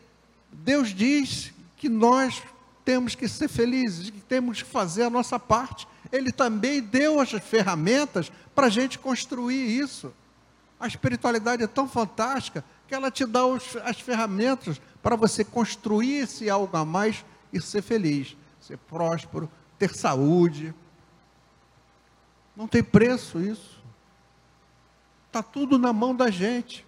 Deus 0.53 0.95
diz 0.95 1.53
que 1.77 1.89
nós 1.89 2.41
temos 2.85 3.17
que 3.17 3.27
ser 3.27 3.49
felizes, 3.49 4.11
que 4.11 4.21
temos 4.21 4.63
que 4.63 4.69
fazer 4.69 5.03
a 5.03 5.11
nossa 5.11 5.41
parte. 5.41 5.89
Ele 6.13 6.31
também 6.31 6.81
deu 6.81 7.19
as 7.19 7.31
ferramentas 7.31 8.31
para 8.55 8.69
a 8.69 8.71
gente 8.71 8.97
construir 8.97 9.77
isso. 9.77 10.15
A 10.79 10.87
espiritualidade 10.87 11.65
é 11.65 11.67
tão 11.67 11.89
fantástica 11.89 12.65
que 12.87 12.95
ela 12.95 13.11
te 13.11 13.27
dá 13.27 13.45
os, 13.45 13.77
as 13.83 13.99
ferramentas 13.99 14.81
para 15.03 15.17
você 15.17 15.45
construir 15.45 16.19
esse 16.19 16.49
algo 16.49 16.77
a 16.77 16.85
mais 16.85 17.25
e 17.53 17.61
ser 17.61 17.83
feliz, 17.83 18.37
ser 18.61 18.79
próspero, 18.79 19.51
ter 19.77 19.93
saúde. 19.93 20.73
Não 22.57 22.69
tem 22.69 22.83
preço 22.83 23.41
isso. 23.41 23.83
Está 25.27 25.43
tudo 25.43 25.79
na 25.79 25.93
mão 25.93 26.15
da 26.15 26.31
gente. 26.31 26.87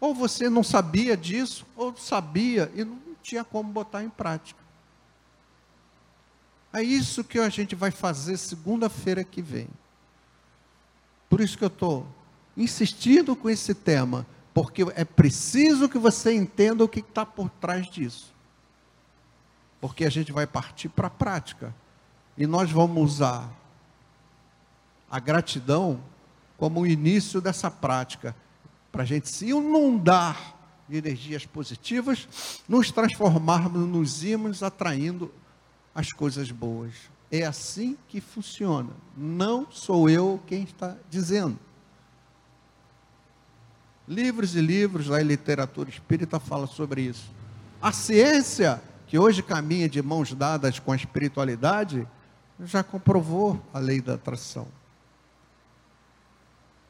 Ou 0.00 0.14
você 0.14 0.48
não 0.48 0.62
sabia 0.62 1.16
disso, 1.16 1.66
ou 1.76 1.96
sabia 1.96 2.70
e 2.74 2.84
não 2.84 2.98
tinha 3.22 3.44
como 3.44 3.72
botar 3.72 4.02
em 4.02 4.10
prática. 4.10 4.60
É 6.72 6.82
isso 6.82 7.22
que 7.22 7.38
a 7.38 7.48
gente 7.48 7.74
vai 7.74 7.90
fazer 7.90 8.36
segunda-feira 8.36 9.22
que 9.22 9.42
vem. 9.42 9.68
Por 11.28 11.40
isso 11.40 11.56
que 11.56 11.64
eu 11.64 11.68
estou 11.68 12.06
insistindo 12.56 13.34
com 13.36 13.48
esse 13.48 13.74
tema, 13.74 14.26
porque 14.52 14.82
é 14.94 15.04
preciso 15.04 15.88
que 15.88 15.98
você 15.98 16.32
entenda 16.34 16.84
o 16.84 16.88
que 16.88 17.00
está 17.00 17.24
por 17.24 17.48
trás 17.50 17.86
disso. 17.86 18.32
Porque 19.80 20.04
a 20.04 20.10
gente 20.10 20.32
vai 20.32 20.46
partir 20.46 20.88
para 20.88 21.08
a 21.08 21.10
prática. 21.10 21.74
E 22.36 22.46
nós 22.46 22.70
vamos 22.70 23.14
usar 23.14 23.50
a 25.12 25.20
gratidão 25.20 26.00
como 26.56 26.80
o 26.80 26.86
início 26.86 27.38
dessa 27.38 27.70
prática, 27.70 28.34
para 28.90 29.02
a 29.02 29.04
gente 29.04 29.28
se 29.28 29.50
inundar 29.50 30.56
de 30.88 30.96
energias 30.96 31.44
positivas, 31.44 32.62
nos 32.66 32.90
transformarmos 32.90 33.86
nos 33.86 34.24
ímãs 34.24 34.62
atraindo 34.62 35.30
as 35.94 36.10
coisas 36.12 36.50
boas. 36.50 36.94
É 37.30 37.44
assim 37.44 37.96
que 38.08 38.22
funciona. 38.22 38.90
Não 39.14 39.70
sou 39.70 40.08
eu 40.08 40.40
quem 40.46 40.62
está 40.62 40.96
dizendo. 41.10 41.58
Livros 44.08 44.56
e 44.56 44.60
livros 44.60 45.08
da 45.08 45.22
literatura 45.22 45.90
espírita 45.90 46.40
falam 46.40 46.66
sobre 46.66 47.02
isso. 47.02 47.30
A 47.82 47.92
ciência, 47.92 48.82
que 49.06 49.18
hoje 49.18 49.42
caminha 49.42 49.88
de 49.88 50.00
mãos 50.00 50.32
dadas 50.32 50.78
com 50.78 50.92
a 50.92 50.96
espiritualidade, 50.96 52.08
já 52.60 52.82
comprovou 52.82 53.60
a 53.74 53.78
lei 53.78 54.00
da 54.00 54.14
atração. 54.14 54.66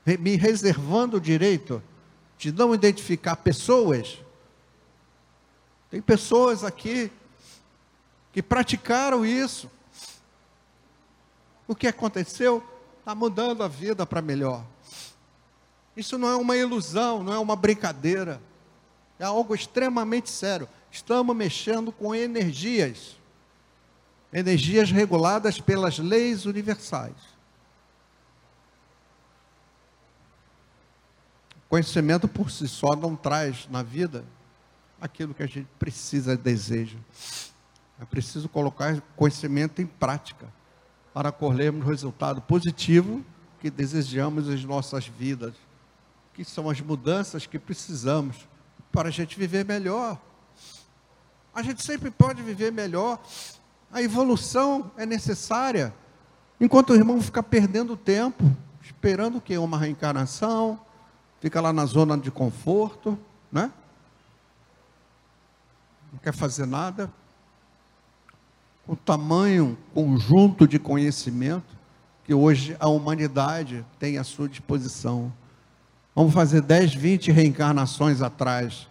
Me 0.05 0.37
reservando 0.37 1.17
o 1.17 1.21
direito 1.21 1.83
de 2.37 2.51
não 2.51 2.75
identificar 2.75 3.37
pessoas. 3.37 4.19
Tem 5.91 6.03
pessoas 6.03 6.65
aqui 6.65 7.11
que 8.33 8.43
praticaram 8.43 9.25
isso. 9.25 9.71
O 11.69 11.75
que 11.75 11.87
aconteceu? 11.87 12.63
Está 12.99 13.15
mudando 13.15 13.63
a 13.63 13.69
vida 13.69 14.05
para 14.05 14.21
melhor. 14.21 14.65
Isso 15.97 16.17
não 16.19 16.29
é 16.29 16.37
uma 16.37 16.57
ilusão, 16.57 17.23
não 17.23 17.33
é 17.33 17.39
uma 17.39 17.55
brincadeira. 17.55 18.41
É 19.19 19.25
algo 19.25 19.55
extremamente 19.55 20.31
sério. 20.31 20.69
Estamos 20.91 21.37
mexendo 21.37 21.93
com 21.93 22.15
energias. 22.15 23.17
Energias 24.33 24.91
reguladas 24.91 25.61
pelas 25.61 25.99
leis 25.99 26.47
universais. 26.47 27.32
Conhecimento 31.73 32.29
por 32.29 32.51
si 32.51 32.69
só 32.69 32.95
não 32.95 33.17
traz 33.17 33.67
na 33.71 33.83
vida 33.83 34.27
aquilo 35.01 35.33
que 35.33 35.43
a 35.43 35.47
gente 35.47 35.67
precisa 35.79 36.35
e 36.35 36.37
deseja. 36.37 36.99
É 37.99 38.05
preciso 38.05 38.47
colocar 38.47 39.01
conhecimento 39.17 39.81
em 39.81 39.87
prática 39.87 40.53
para 41.15 41.33
colhermos 41.33 41.87
resultado 41.87 42.43
positivo 42.43 43.25
que 43.59 43.71
desejamos 43.71 44.51
em 44.51 44.67
nossas 44.67 45.07
vidas 45.07 45.55
que 46.35 46.45
são 46.45 46.69
as 46.69 46.79
mudanças 46.83 47.47
que 47.47 47.59
precisamos 47.59 48.47
para 48.93 49.09
a 49.09 49.11
gente 49.11 49.39
viver 49.39 49.65
melhor. 49.65 50.21
A 51.55 51.63
gente 51.63 51.83
sempre 51.83 52.11
pode 52.11 52.43
viver 52.43 52.71
melhor. 52.71 53.19
A 53.91 54.03
evolução 54.03 54.91
é 54.95 55.07
necessária. 55.07 55.95
Enquanto 56.61 56.91
o 56.91 56.95
irmão 56.95 57.19
fica 57.23 57.43
perdendo 57.43 57.97
tempo, 57.97 58.45
esperando 58.83 59.39
o 59.39 59.41
quê? 59.41 59.57
Uma 59.57 59.79
reencarnação, 59.79 60.79
fica 61.43 61.61
lá 61.61 61.73
na 61.73 61.85
zona 61.85 62.17
de 62.17 62.31
conforto, 62.31 63.19
né? 63.51 63.73
Não 66.13 66.21
quer 66.21 66.33
fazer 66.33 66.67
nada. 66.67 67.13
O 68.87 68.95
tamanho 68.95 69.77
conjunto 69.93 70.69
de 70.69 70.79
conhecimento 70.79 71.77
que 72.25 72.33
hoje 72.33 72.77
a 72.79 72.89
humanidade 72.89 73.85
tem 73.99 74.19
à 74.19 74.25
sua 74.25 74.49
disposição. 74.49 75.33
Vamos 76.15 76.33
fazer 76.33 76.61
10, 76.61 76.95
20 76.95 77.33
reencarnações 77.33 78.23
atrás. 78.23 78.87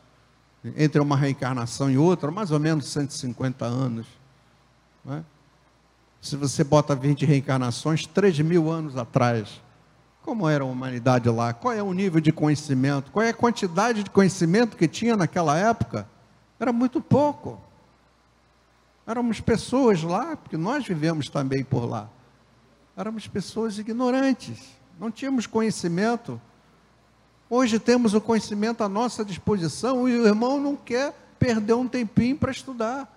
Entre 0.76 1.00
uma 1.00 1.16
reencarnação 1.16 1.90
e 1.90 1.98
outra, 1.98 2.30
mais 2.32 2.52
ou 2.52 2.60
menos 2.60 2.86
150 2.88 3.64
anos. 3.64 4.06
É? 5.08 5.22
Se 6.20 6.36
você 6.36 6.66
bota 6.66 6.94
20 6.96 7.26
reencarnações, 7.26 8.06
3 8.06 8.42
mil 8.42 8.70
anos 8.70 8.98
atrás. 8.98 9.62
Como 10.23 10.47
era 10.47 10.63
a 10.63 10.67
humanidade 10.67 11.29
lá? 11.29 11.53
Qual 11.53 11.73
é 11.73 11.81
o 11.81 11.93
nível 11.93 12.21
de 12.21 12.31
conhecimento? 12.31 13.12
Qual 13.12 13.23
é 13.23 13.29
a 13.29 13.34
quantidade 13.34 14.03
de 14.03 14.10
conhecimento 14.10 14.77
que 14.77 14.88
tinha 14.88 15.15
naquela 15.15 15.57
época? 15.57 16.07
Era 16.60 16.71
muito 16.71 17.01
pouco. 17.01 17.60
Éramos 19.07 19.41
pessoas 19.41 20.03
lá, 20.03 20.38
porque 20.38 20.57
nós 20.57 20.86
vivemos 20.86 21.27
também 21.29 21.63
por 21.63 21.86
lá. 21.86 22.07
Éramos 22.95 23.27
pessoas 23.27 23.79
ignorantes. 23.79 24.60
Não 24.99 25.10
tínhamos 25.10 25.47
conhecimento 25.47 26.39
Hoje 27.53 27.79
temos 27.79 28.13
o 28.13 28.21
conhecimento 28.21 28.81
à 28.81 28.88
nossa 28.88 29.25
disposição 29.25 30.07
e 30.07 30.17
o 30.17 30.25
irmão 30.25 30.57
não 30.57 30.73
quer 30.73 31.13
perder 31.38 31.73
um 31.73 31.86
tempinho 31.86 32.38
para 32.38 32.49
estudar. 32.49 33.13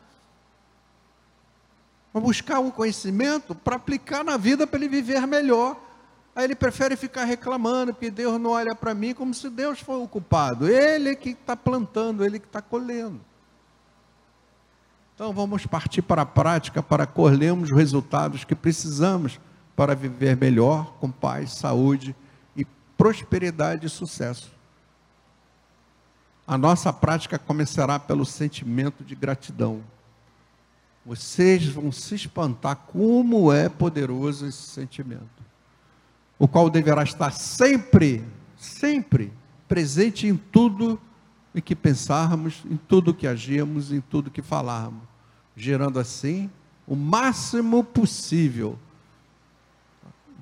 Para 2.12 2.20
buscar 2.20 2.58
um 2.58 2.68
conhecimento 2.68 3.54
para 3.54 3.76
aplicar 3.76 4.24
na 4.24 4.36
vida 4.36 4.66
para 4.66 4.80
ele 4.80 4.88
viver 4.88 5.24
melhor. 5.24 5.80
Aí 6.34 6.44
ele 6.44 6.54
prefere 6.54 6.96
ficar 6.96 7.24
reclamando, 7.24 7.92
porque 7.92 8.10
Deus 8.10 8.40
não 8.40 8.50
olha 8.50 8.74
para 8.74 8.92
mim 8.94 9.14
como 9.14 9.32
se 9.32 9.48
Deus 9.48 9.80
fosse 9.80 10.04
o 10.04 10.08
culpado. 10.08 10.68
Ele 10.68 11.10
é 11.10 11.14
que 11.14 11.30
está 11.30 11.56
plantando, 11.56 12.24
ele 12.24 12.38
que 12.40 12.46
está 12.46 12.60
colhendo. 12.60 13.20
Então 15.14 15.32
vamos 15.32 15.64
partir 15.64 16.02
para 16.02 16.22
a 16.22 16.26
prática 16.26 16.82
para 16.82 17.06
colhermos 17.06 17.70
os 17.70 17.76
resultados 17.76 18.42
que 18.42 18.54
precisamos 18.54 19.38
para 19.76 19.94
viver 19.94 20.36
melhor, 20.36 20.94
com 20.98 21.10
paz, 21.10 21.52
saúde 21.52 22.16
prosperidade 22.96 23.86
e 23.86 23.90
sucesso. 23.90 24.52
A 26.46 26.58
nossa 26.58 26.92
prática 26.92 27.38
começará 27.38 27.98
pelo 27.98 28.24
sentimento 28.24 29.02
de 29.02 29.14
gratidão. 29.14 29.82
Vocês 31.04 31.66
vão 31.66 31.90
se 31.90 32.14
espantar 32.14 32.76
como 32.76 33.52
é 33.52 33.68
poderoso 33.68 34.46
esse 34.46 34.62
sentimento, 34.62 35.33
o 36.38 36.48
qual 36.48 36.68
deverá 36.68 37.02
estar 37.02 37.30
sempre, 37.32 38.24
sempre 38.56 39.32
presente 39.68 40.26
em 40.26 40.36
tudo 40.36 41.00
em 41.54 41.60
que 41.60 41.74
pensarmos, 41.74 42.62
em 42.68 42.76
tudo 42.76 43.14
que 43.14 43.26
agirmos, 43.26 43.92
em 43.92 44.00
tudo 44.00 44.30
que 44.30 44.42
falarmos, 44.42 45.02
gerando 45.56 45.98
assim 45.98 46.50
o 46.86 46.94
máximo 46.94 47.82
possível 47.82 48.78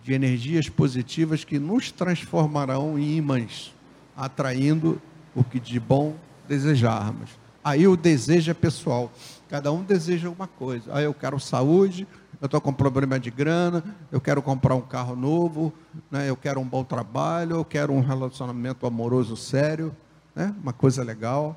de 0.03 0.13
energias 0.13 0.69
positivas 0.69 1.45
que 1.45 1.59
nos 1.59 1.93
transformarão 1.93 2.99
em 2.99 3.17
imãs, 3.17 3.73
atraindo 4.17 5.01
o 5.35 5.45
que 5.45 5.61
de 5.61 5.79
bom 5.79 6.17
desejarmos. 6.49 7.31
Aí 7.63 7.87
o 7.87 7.97
desejo 7.97 8.51
é 8.51 8.55
pessoal. 8.55 9.13
Cada 9.49 9.71
um 9.71 9.85
deseja 9.85 10.29
uma 10.29 10.49
coisa. 10.49 10.93
Aí 10.93 11.05
eu 11.05 11.15
quero 11.15 11.39
saúde, 11.39 12.09
eu 12.43 12.47
estou 12.47 12.61
com 12.61 12.73
problema 12.73 13.21
de 13.21 13.31
grana, 13.31 13.85
eu 14.11 14.21
quero 14.21 14.43
comprar 14.43 14.75
um 14.75 14.81
carro 14.81 15.15
novo, 15.15 15.73
né? 16.11 16.29
eu 16.29 16.37
quero 16.37 16.59
um 16.59 16.67
bom 16.67 16.83
trabalho, 16.83 17.55
eu 17.55 17.65
quero 17.65 17.93
um 17.93 18.01
relacionamento 18.01 18.85
amoroso 18.85 19.37
sério, 19.37 19.95
né? 20.35 20.53
uma 20.61 20.73
coisa 20.73 21.05
legal. 21.05 21.57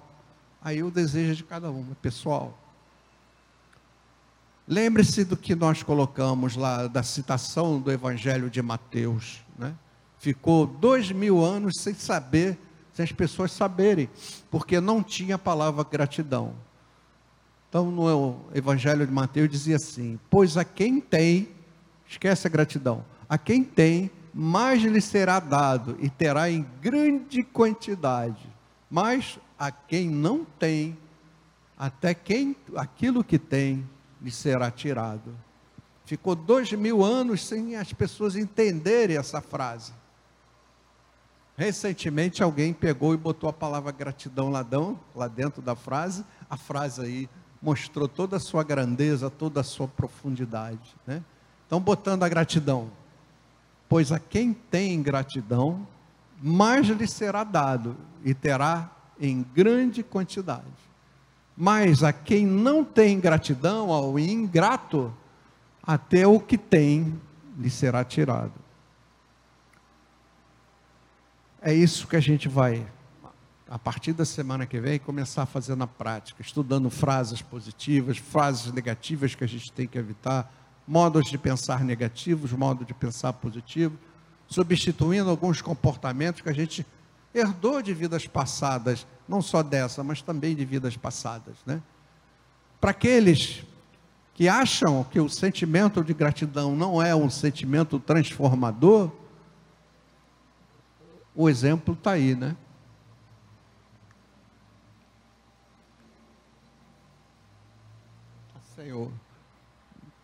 Aí 0.62 0.84
o 0.84 0.92
desejo 0.92 1.38
de 1.38 1.44
cada 1.44 1.72
um, 1.72 1.84
pessoal. 2.04 2.56
Lembre-se 4.68 5.26
do 5.26 5.36
que 5.36 5.56
nós 5.56 5.82
colocamos 5.82 6.56
lá, 6.56 6.86
da 6.86 7.02
citação 7.02 7.80
do 7.80 7.92
Evangelho 7.92 8.48
de 8.48 8.62
Mateus. 8.62 9.44
Né? 9.58 9.74
Ficou 10.20 10.68
dois 10.68 11.12
mil 11.12 11.44
anos 11.44 11.78
sem 11.80 11.96
saber, 11.96 12.60
sem 12.94 13.04
as 13.04 13.12
pessoas 13.12 13.52
saberem, 13.52 14.08
porque 14.52 14.80
não 14.80 15.02
tinha 15.02 15.34
a 15.34 15.40
palavra 15.40 15.84
gratidão. 15.84 16.54
Então, 17.70 17.92
no 17.92 18.40
Evangelho 18.54 19.06
de 19.06 19.12
Mateus 19.12 19.50
dizia 19.50 19.76
assim: 19.76 20.20
Pois 20.30 20.58
a 20.58 20.64
quem 20.64 21.00
tem, 21.00 21.50
esquece 22.08 22.48
a 22.48 22.50
gratidão, 22.50 23.04
a 23.28 23.38
quem 23.38 23.64
tem, 23.64 24.10
mais 24.34 24.82
lhe 24.82 25.02
será 25.02 25.40
dado 25.40 25.98
e 26.00 26.10
terá 26.10 26.50
em 26.50 26.66
grande 26.82 27.42
quantidade. 27.44 28.50
Mas 28.90 29.40
a 29.58 29.72
quem 29.72 30.10
não 30.10 30.46
tem, 30.60 30.98
até 31.78 32.14
quem 32.14 32.56
aquilo 32.76 33.24
que 33.24 33.40
tem 33.40 33.88
lhe 34.22 34.32
será 34.32 34.70
tirado. 34.70 35.36
Ficou 36.06 36.36
dois 36.36 36.72
mil 36.74 37.04
anos 37.04 37.46
sem 37.46 37.76
as 37.76 37.92
pessoas 37.94 38.36
entenderem 38.36 39.18
essa 39.18 39.42
frase. 39.42 39.94
Recentemente 41.58 42.44
alguém 42.44 42.74
pegou 42.74 43.14
e 43.14 43.18
botou 43.18 43.50
a 43.50 43.54
palavra 43.54 43.92
gratidão 43.92 44.50
lá 44.50 45.28
dentro 45.28 45.62
da 45.62 45.76
frase, 45.76 46.26
a 46.50 46.58
frase 46.58 47.02
aí 47.02 47.30
mostrou 47.66 48.08
toda 48.08 48.38
a 48.38 48.40
sua 48.40 48.64
grandeza, 48.64 49.28
toda 49.28 49.62
a 49.62 49.64
sua 49.64 49.88
profundidade. 49.88 50.96
Né? 51.08 51.24
Então, 51.66 51.80
botando 51.80 52.22
a 52.22 52.30
gratidão. 52.30 52.92
Pois 53.90 54.12
a 54.12 54.20
quem 54.20 54.54
tem 54.54 55.02
gratidão, 55.02 55.88
mais 56.40 56.86
lhe 56.86 57.08
será 57.08 57.44
dado 57.44 57.98
e 58.24 58.36
terá 58.36 58.92
em 59.20 59.44
grande 59.56 60.04
quantidade. 60.04 60.64
Mas 61.58 62.04
a 62.04 62.14
quem 62.14 62.46
não 62.46 62.84
tem 62.84 63.20
gratidão, 63.20 63.92
ao 63.92 64.20
ingrato, 64.20 65.12
até 65.82 66.28
o 66.28 66.40
que 66.40 66.60
tem 66.60 67.20
lhe 67.58 67.72
será 67.72 68.04
tirado. 68.04 68.54
É 71.60 71.74
isso 71.74 72.08
que 72.08 72.16
a 72.16 72.20
gente 72.20 72.48
vai 72.48 72.86
a 73.68 73.80
partir 73.80 74.14
da 74.14 74.26
semana 74.26 74.66
que 74.66 74.80
vem, 74.80 75.00
começar 75.00 75.44
a 75.44 75.46
fazer 75.46 75.76
na 75.76 75.88
prática, 75.88 76.42
estudando 76.42 76.90
frases 76.90 77.42
positivas, 77.42 78.18
frases 78.18 78.72
negativas 78.72 79.34
que 79.34 79.44
a 79.44 79.48
gente 79.48 79.72
tem 79.72 79.88
que 79.88 79.98
evitar, 79.98 80.54
modos 80.88 81.30
de 81.30 81.38
pensar 81.38 81.84
negativos, 81.84 82.52
modo 82.52 82.86
de 82.86 82.94
pensar 82.94 83.34
positivo, 83.34 83.98
substituindo 84.48 85.30
alguns 85.30 85.62
comportamentos 85.62 86.42
que 86.42 86.50
a 86.50 86.54
gente 86.54 86.86
herdou 87.34 87.82
de 87.82 87.94
vidas 87.94 88.28
passadas, 88.28 89.08
não 89.28 89.42
só 89.42 89.64
dessa, 89.64 90.04
mas 90.04 90.22
também 90.22 90.56
de 90.56 90.64
vidas 90.64 90.96
passadas, 90.96 91.56
né? 91.66 91.82
Para 92.80 92.92
aqueles 92.92 93.64
que 94.36 94.48
acham 94.48 95.04
que 95.04 95.20
o 95.20 95.28
sentimento 95.28 96.04
de 96.04 96.14
gratidão 96.14 96.76
não 96.76 97.02
é 97.02 97.16
um 97.16 97.30
sentimento 97.30 98.00
transformador, 98.00 99.12
o 101.34 101.50
exemplo 101.50 101.96
está 101.96 102.12
aí, 102.12 102.36
né? 102.36 102.56
Senhor. 108.86 109.12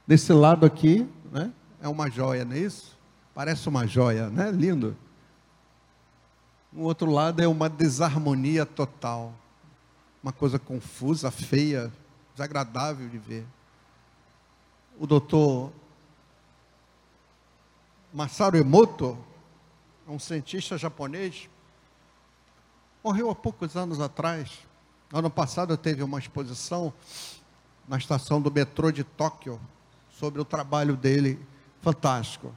Desse 0.06 0.32
lado 0.32 0.68
aqui, 0.68 1.10
né? 1.32 1.52
É 1.82 1.88
uma 1.88 2.12
joia, 2.12 2.46
não 2.46 2.56
é 2.56 2.60
isso? 2.60 2.96
Parece 3.34 3.68
uma 3.68 3.88
joia, 3.88 4.30
né? 4.30 4.52
Lindo. 4.52 4.96
No 6.72 6.84
outro 6.84 7.10
lado 7.10 7.42
é 7.42 7.48
uma 7.48 7.68
desarmonia 7.68 8.64
total. 8.64 9.34
Uma 10.22 10.32
coisa 10.32 10.60
confusa, 10.60 11.32
feia, 11.32 11.92
desagradável 12.36 13.10
de 13.10 13.18
ver. 13.18 13.48
O 15.00 15.08
doutor 15.08 15.74
Masaru 18.14 18.58
Emoto, 18.58 19.18
um 20.08 20.20
cientista 20.20 20.78
japonês, 20.78 21.50
morreu 23.04 23.32
há 23.32 23.34
poucos 23.34 23.76
anos 23.76 24.00
atrás. 24.00 24.60
Ano 25.12 25.32
passado 25.32 25.76
teve 25.76 26.04
uma 26.04 26.20
exposição 26.20 26.94
na 27.92 27.98
estação 27.98 28.42
do 28.42 28.50
metrô 28.50 28.90
de 28.90 29.04
Tóquio 29.04 29.60
sobre 30.18 30.40
o 30.40 30.46
trabalho 30.46 30.96
dele 30.96 31.38
fantástico. 31.82 32.54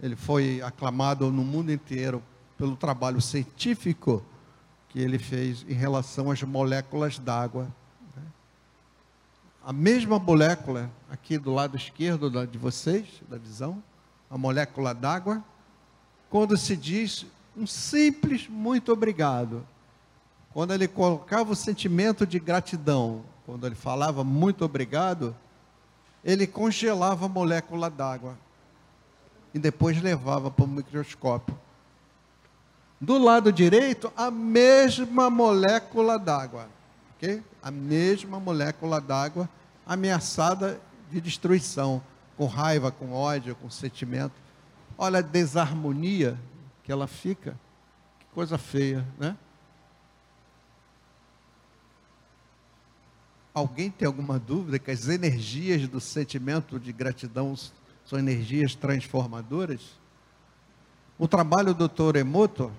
Ele 0.00 0.16
foi 0.16 0.60
aclamado 0.60 1.30
no 1.30 1.44
mundo 1.44 1.70
inteiro 1.70 2.20
pelo 2.58 2.74
trabalho 2.74 3.20
científico 3.20 4.20
que 4.88 4.98
ele 4.98 5.16
fez 5.16 5.64
em 5.68 5.74
relação 5.74 6.28
às 6.28 6.42
moléculas 6.42 7.20
d'água. 7.20 7.72
Né? 8.16 8.22
A 9.64 9.72
mesma 9.72 10.18
molécula 10.18 10.90
aqui 11.08 11.38
do 11.38 11.54
lado 11.54 11.76
esquerdo 11.76 12.44
de 12.44 12.58
vocês, 12.58 13.06
da 13.28 13.38
visão, 13.38 13.80
a 14.28 14.36
molécula 14.36 14.92
d'água, 14.92 15.40
quando 16.28 16.56
se 16.56 16.76
diz 16.76 17.24
um 17.56 17.64
simples 17.64 18.48
muito 18.48 18.92
obrigado, 18.92 19.64
quando 20.52 20.74
ele 20.74 20.88
colocava 20.88 21.52
o 21.52 21.56
sentimento 21.56 22.26
de 22.26 22.40
gratidão, 22.40 23.22
quando 23.52 23.66
ele 23.66 23.74
falava 23.74 24.24
muito 24.24 24.64
obrigado, 24.64 25.36
ele 26.24 26.46
congelava 26.46 27.26
a 27.26 27.28
molécula 27.28 27.90
d'água 27.90 28.34
e 29.52 29.58
depois 29.58 30.00
levava 30.00 30.50
para 30.50 30.64
o 30.64 30.68
microscópio. 30.68 31.54
Do 32.98 33.18
lado 33.18 33.52
direito, 33.52 34.10
a 34.16 34.30
mesma 34.30 35.28
molécula 35.28 36.18
d'água, 36.18 36.66
ok? 37.14 37.42
A 37.62 37.70
mesma 37.70 38.40
molécula 38.40 39.02
d'água 39.02 39.46
ameaçada 39.86 40.80
de 41.10 41.20
destruição, 41.20 42.02
com 42.38 42.46
raiva, 42.46 42.90
com 42.90 43.12
ódio, 43.12 43.54
com 43.56 43.68
sentimento. 43.68 44.32
Olha 44.96 45.18
a 45.18 45.22
desarmonia 45.22 46.38
que 46.82 46.90
ela 46.90 47.06
fica. 47.06 47.54
Que 48.18 48.24
coisa 48.32 48.56
feia, 48.56 49.06
né? 49.18 49.36
Alguém 53.54 53.90
tem 53.90 54.06
alguma 54.06 54.38
dúvida 54.38 54.78
que 54.78 54.90
as 54.90 55.08
energias 55.08 55.86
do 55.86 56.00
sentimento 56.00 56.80
de 56.80 56.92
gratidão 56.92 57.54
são 58.04 58.18
energias 58.18 58.74
transformadoras? 58.74 60.00
O 61.18 61.28
trabalho 61.28 61.74
do 61.74 61.86
Dr. 61.86 62.16
Emoto 62.16 62.72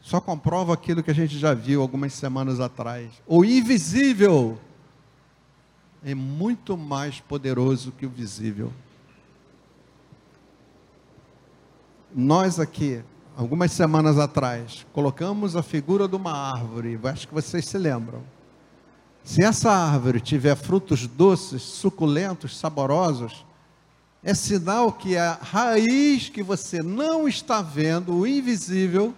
só 0.00 0.20
comprova 0.20 0.72
aquilo 0.74 1.02
que 1.02 1.10
a 1.10 1.14
gente 1.14 1.38
já 1.38 1.54
viu 1.54 1.80
algumas 1.82 2.12
semanas 2.12 2.60
atrás. 2.60 3.10
O 3.26 3.44
invisível 3.44 4.58
é 6.02 6.14
muito 6.14 6.76
mais 6.76 7.20
poderoso 7.20 7.92
que 7.92 8.04
o 8.04 8.10
visível. 8.10 8.72
Nós 12.14 12.60
aqui 12.60 13.02
algumas 13.36 13.72
semanas 13.72 14.18
atrás, 14.18 14.86
colocamos 14.92 15.56
a 15.56 15.62
figura 15.62 16.06
de 16.06 16.16
uma 16.16 16.32
árvore, 16.32 16.98
acho 17.04 17.26
que 17.26 17.34
vocês 17.34 17.64
se 17.64 17.76
lembram. 17.78 18.22
Se 19.24 19.42
essa 19.42 19.70
árvore 19.70 20.20
tiver 20.20 20.54
frutos 20.54 21.06
doces, 21.06 21.62
suculentos, 21.62 22.56
saborosos, 22.56 23.44
é 24.22 24.34
sinal 24.34 24.92
que 24.92 25.16
a 25.16 25.34
raiz 25.34 26.28
que 26.28 26.42
você 26.42 26.82
não 26.82 27.26
está 27.26 27.60
vendo, 27.60 28.14
o 28.14 28.26
invisível, 28.26 29.14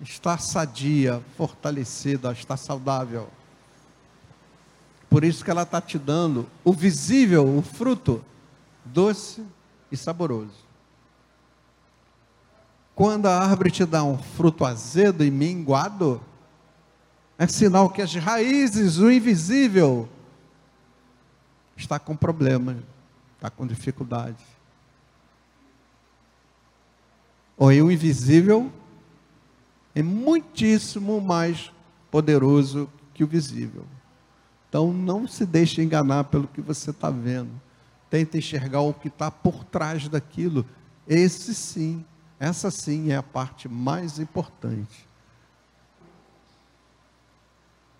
está 0.00 0.38
sadia, 0.38 1.22
fortalecida, 1.36 2.32
está 2.32 2.56
saudável. 2.56 3.28
Por 5.08 5.24
isso 5.24 5.44
que 5.44 5.50
ela 5.50 5.62
está 5.62 5.80
te 5.80 5.98
dando 5.98 6.46
o 6.64 6.72
visível, 6.72 7.56
o 7.56 7.62
fruto, 7.62 8.24
doce 8.84 9.42
e 9.90 9.96
saboroso. 9.96 10.69
Quando 13.00 13.24
a 13.24 13.34
árvore 13.34 13.70
te 13.70 13.86
dá 13.86 14.04
um 14.04 14.18
fruto 14.18 14.62
azedo 14.62 15.24
e 15.24 15.30
minguado, 15.30 16.20
é 17.38 17.46
sinal 17.46 17.88
que 17.88 18.02
as 18.02 18.14
raízes, 18.14 18.98
o 18.98 19.10
invisível, 19.10 20.06
está 21.74 21.98
com 21.98 22.14
problema, 22.14 22.76
está 23.36 23.48
com 23.48 23.66
dificuldade. 23.66 24.44
Ou 27.56 27.68
o 27.68 27.90
invisível 27.90 28.70
é 29.94 30.02
muitíssimo 30.02 31.22
mais 31.22 31.72
poderoso 32.10 32.86
que 33.14 33.24
o 33.24 33.26
visível. 33.26 33.86
Então 34.68 34.92
não 34.92 35.26
se 35.26 35.46
deixe 35.46 35.80
enganar 35.80 36.24
pelo 36.24 36.46
que 36.46 36.60
você 36.60 36.90
está 36.90 37.08
vendo. 37.08 37.58
Tenta 38.10 38.36
enxergar 38.36 38.82
o 38.82 38.92
que 38.92 39.08
está 39.08 39.30
por 39.30 39.64
trás 39.64 40.06
daquilo. 40.06 40.66
Esse 41.08 41.54
sim, 41.54 42.04
essa 42.40 42.70
sim 42.70 43.12
é 43.12 43.16
a 43.16 43.22
parte 43.22 43.68
mais 43.68 44.18
importante. 44.18 45.06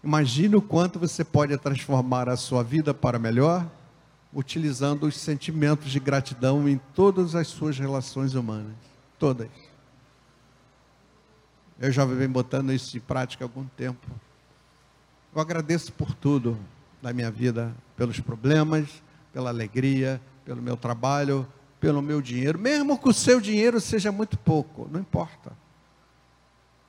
Imagine 0.03 0.57
o 0.57 0.62
quanto 0.62 0.98
você 0.98 1.22
pode 1.22 1.57
transformar 1.59 2.26
a 2.29 2.37
sua 2.37 2.64
vida 2.64 2.94
para 2.94 3.18
melhor 3.18 3.70
utilizando 4.33 5.05
os 5.05 5.16
sentimentos 5.16 5.90
de 5.90 6.00
gratidão 6.00 6.68
em 6.68 6.79
todas 6.94 7.35
as 7.35 7.48
suas 7.48 7.79
relações 7.79 8.35
humanas. 8.35 8.76
Todas. 9.18 9.50
Eu 11.79 11.90
já 11.90 12.05
venho 12.05 12.31
botando 12.31 12.72
isso 12.72 12.96
em 12.96 13.00
prática 13.00 13.44
há 13.44 13.46
algum 13.46 13.64
tempo. 13.76 14.07
Eu 15.35 15.40
agradeço 15.40 15.92
por 15.92 16.14
tudo 16.14 16.59
na 17.03 17.12
minha 17.12 17.31
vida, 17.31 17.74
pelos 17.96 18.20
problemas, 18.20 19.03
pela 19.33 19.50
alegria, 19.50 20.20
pelo 20.44 20.62
meu 20.62 20.76
trabalho, 20.76 21.46
pelo 21.81 22.03
meu 22.03 22.21
dinheiro, 22.21 22.59
mesmo 22.59 22.99
que 22.99 23.09
o 23.09 23.12
seu 23.12 23.40
dinheiro 23.40 23.81
seja 23.81 24.12
muito 24.12 24.38
pouco, 24.38 24.87
não 24.93 25.01
importa. 25.01 25.53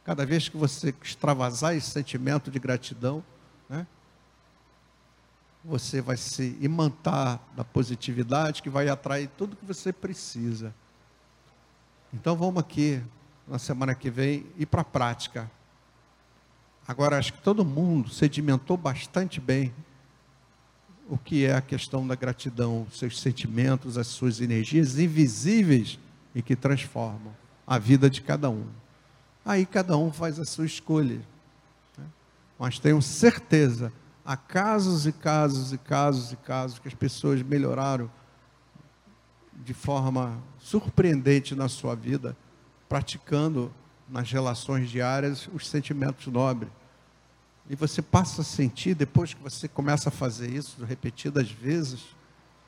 Cada 0.03 0.25
vez 0.25 0.49
que 0.49 0.57
você 0.57 0.93
extravasar 1.01 1.75
esse 1.75 1.89
sentimento 1.89 2.51
de 2.51 2.59
gratidão, 2.59 3.23
né, 3.69 3.87
você 5.63 6.01
vai 6.01 6.17
se 6.17 6.57
imantar 6.59 7.39
da 7.55 7.63
positividade 7.63 8.61
que 8.61 8.69
vai 8.69 8.89
atrair 8.89 9.29
tudo 9.37 9.55
que 9.55 9.65
você 9.65 9.93
precisa. 9.93 10.73
Então 12.13 12.35
vamos 12.35 12.59
aqui, 12.59 13.01
na 13.47 13.57
semana 13.57 13.95
que 13.95 14.09
vem, 14.09 14.45
ir 14.57 14.65
para 14.65 14.81
a 14.81 14.85
prática. 14.85 15.49
Agora, 16.85 17.17
acho 17.17 17.31
que 17.33 17.41
todo 17.41 17.63
mundo 17.63 18.09
sedimentou 18.09 18.75
bastante 18.75 19.39
bem 19.39 19.73
o 21.09 21.17
que 21.17 21.45
é 21.45 21.55
a 21.55 21.61
questão 21.61 22.07
da 22.07 22.15
gratidão, 22.15 22.87
seus 22.91 23.19
sentimentos, 23.19 23.97
as 23.97 24.07
suas 24.07 24.39
energias 24.39 24.97
invisíveis 24.97 25.99
e 26.33 26.41
que 26.41 26.55
transformam 26.55 27.33
a 27.67 27.77
vida 27.77 28.09
de 28.09 28.21
cada 28.21 28.49
um. 28.49 28.65
Aí 29.45 29.65
cada 29.65 29.97
um 29.97 30.11
faz 30.11 30.39
a 30.39 30.45
sua 30.45 30.65
escolha. 30.65 31.21
Né? 31.97 32.05
Mas 32.57 32.79
tenho 32.79 33.01
certeza 33.01 33.91
há 34.25 34.37
casos 34.37 35.05
e 35.05 35.11
casos 35.11 35.73
e 35.73 35.77
casos 35.77 36.31
e 36.31 36.35
casos 36.37 36.79
que 36.79 36.87
as 36.87 36.93
pessoas 36.93 37.41
melhoraram 37.41 38.09
de 39.63 39.73
forma 39.73 40.41
surpreendente 40.59 41.55
na 41.55 41.67
sua 41.67 41.95
vida, 41.95 42.35
praticando 42.87 43.71
nas 44.09 44.31
relações 44.31 44.89
diárias 44.89 45.49
os 45.53 45.67
sentimentos 45.67 46.27
nobres. 46.27 46.71
E 47.69 47.75
você 47.75 48.01
passa 48.01 48.41
a 48.41 48.45
sentir, 48.45 48.95
depois 48.95 49.33
que 49.33 49.41
você 49.41 49.67
começa 49.67 50.09
a 50.09 50.11
fazer 50.11 50.49
isso 50.49 50.83
repetidas 50.83 51.49
vezes, 51.49 52.15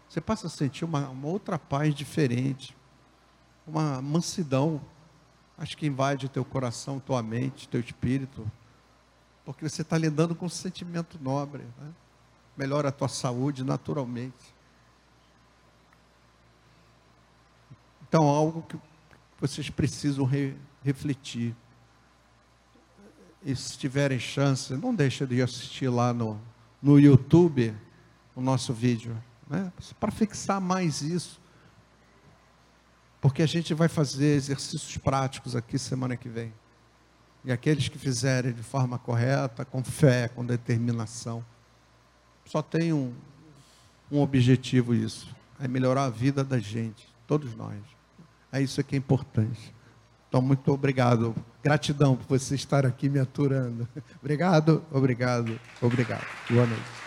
você 0.07 0.21
passa 0.21 0.47
a 0.47 0.49
sentir 0.49 0.85
uma, 0.85 1.09
uma 1.09 1.27
outra 1.27 1.57
paz 1.57 1.93
diferente, 1.95 2.75
uma 3.65 4.01
mansidão, 4.01 4.81
acho 5.57 5.77
que 5.77 5.87
invade 5.87 6.29
teu 6.29 6.45
coração, 6.45 6.99
tua 6.99 7.23
mente, 7.23 7.67
teu 7.67 7.79
espírito, 7.79 8.49
porque 9.45 9.67
você 9.67 9.81
está 9.81 9.97
lidando 9.97 10.35
com 10.35 10.45
um 10.45 10.49
sentimento 10.49 11.17
nobre. 11.21 11.63
Né? 11.63 11.93
Melhora 12.55 12.89
a 12.89 12.91
tua 12.91 13.07
saúde 13.07 13.63
naturalmente. 13.63 14.53
Então, 18.07 18.27
algo 18.27 18.61
que 18.61 18.77
vocês 19.39 19.69
precisam 19.69 20.25
re 20.25 20.55
refletir. 20.83 21.55
E 23.45 23.55
se 23.55 23.77
tiverem 23.77 24.19
chance, 24.19 24.73
não 24.73 24.95
deixe 24.95 25.25
de 25.25 25.41
assistir 25.41 25.89
lá 25.89 26.13
no, 26.13 26.39
no 26.81 26.99
YouTube 26.99 27.75
o 28.35 28.41
nosso 28.41 28.73
vídeo. 28.73 29.15
Né? 29.49 29.71
Para 29.99 30.11
fixar 30.11 30.61
mais 30.61 31.01
isso. 31.01 31.41
Porque 33.19 33.41
a 33.41 33.45
gente 33.45 33.73
vai 33.73 33.87
fazer 33.87 34.35
exercícios 34.35 34.97
práticos 34.97 35.55
aqui 35.55 35.77
semana 35.77 36.15
que 36.15 36.29
vem. 36.29 36.53
E 37.45 37.51
aqueles 37.51 37.89
que 37.89 37.97
fizerem 37.97 38.53
de 38.53 38.63
forma 38.63 38.97
correta, 38.97 39.65
com 39.65 39.83
fé, 39.83 40.29
com 40.29 40.45
determinação, 40.45 41.43
só 42.45 42.61
tem 42.61 42.93
um, 42.93 43.13
um 44.11 44.21
objetivo 44.21 44.93
isso, 44.93 45.33
é 45.59 45.67
melhorar 45.67 46.05
a 46.05 46.09
vida 46.09 46.43
da 46.43 46.59
gente, 46.59 47.07
todos 47.27 47.55
nós. 47.55 47.79
É 48.51 48.61
isso 48.61 48.83
que 48.83 48.95
é 48.95 48.97
importante. 48.97 49.73
Então, 50.33 50.41
muito 50.41 50.73
obrigado. 50.73 51.35
Gratidão 51.63 52.15
por 52.15 52.39
você 52.39 52.55
estar 52.55 52.87
aqui 52.87 53.07
me 53.07 53.19
aturando. 53.19 53.87
Obrigado, 54.19 54.83
obrigado, 54.91 55.59
obrigado. 55.79 56.25
Boa 56.49 56.65
noite. 56.65 57.02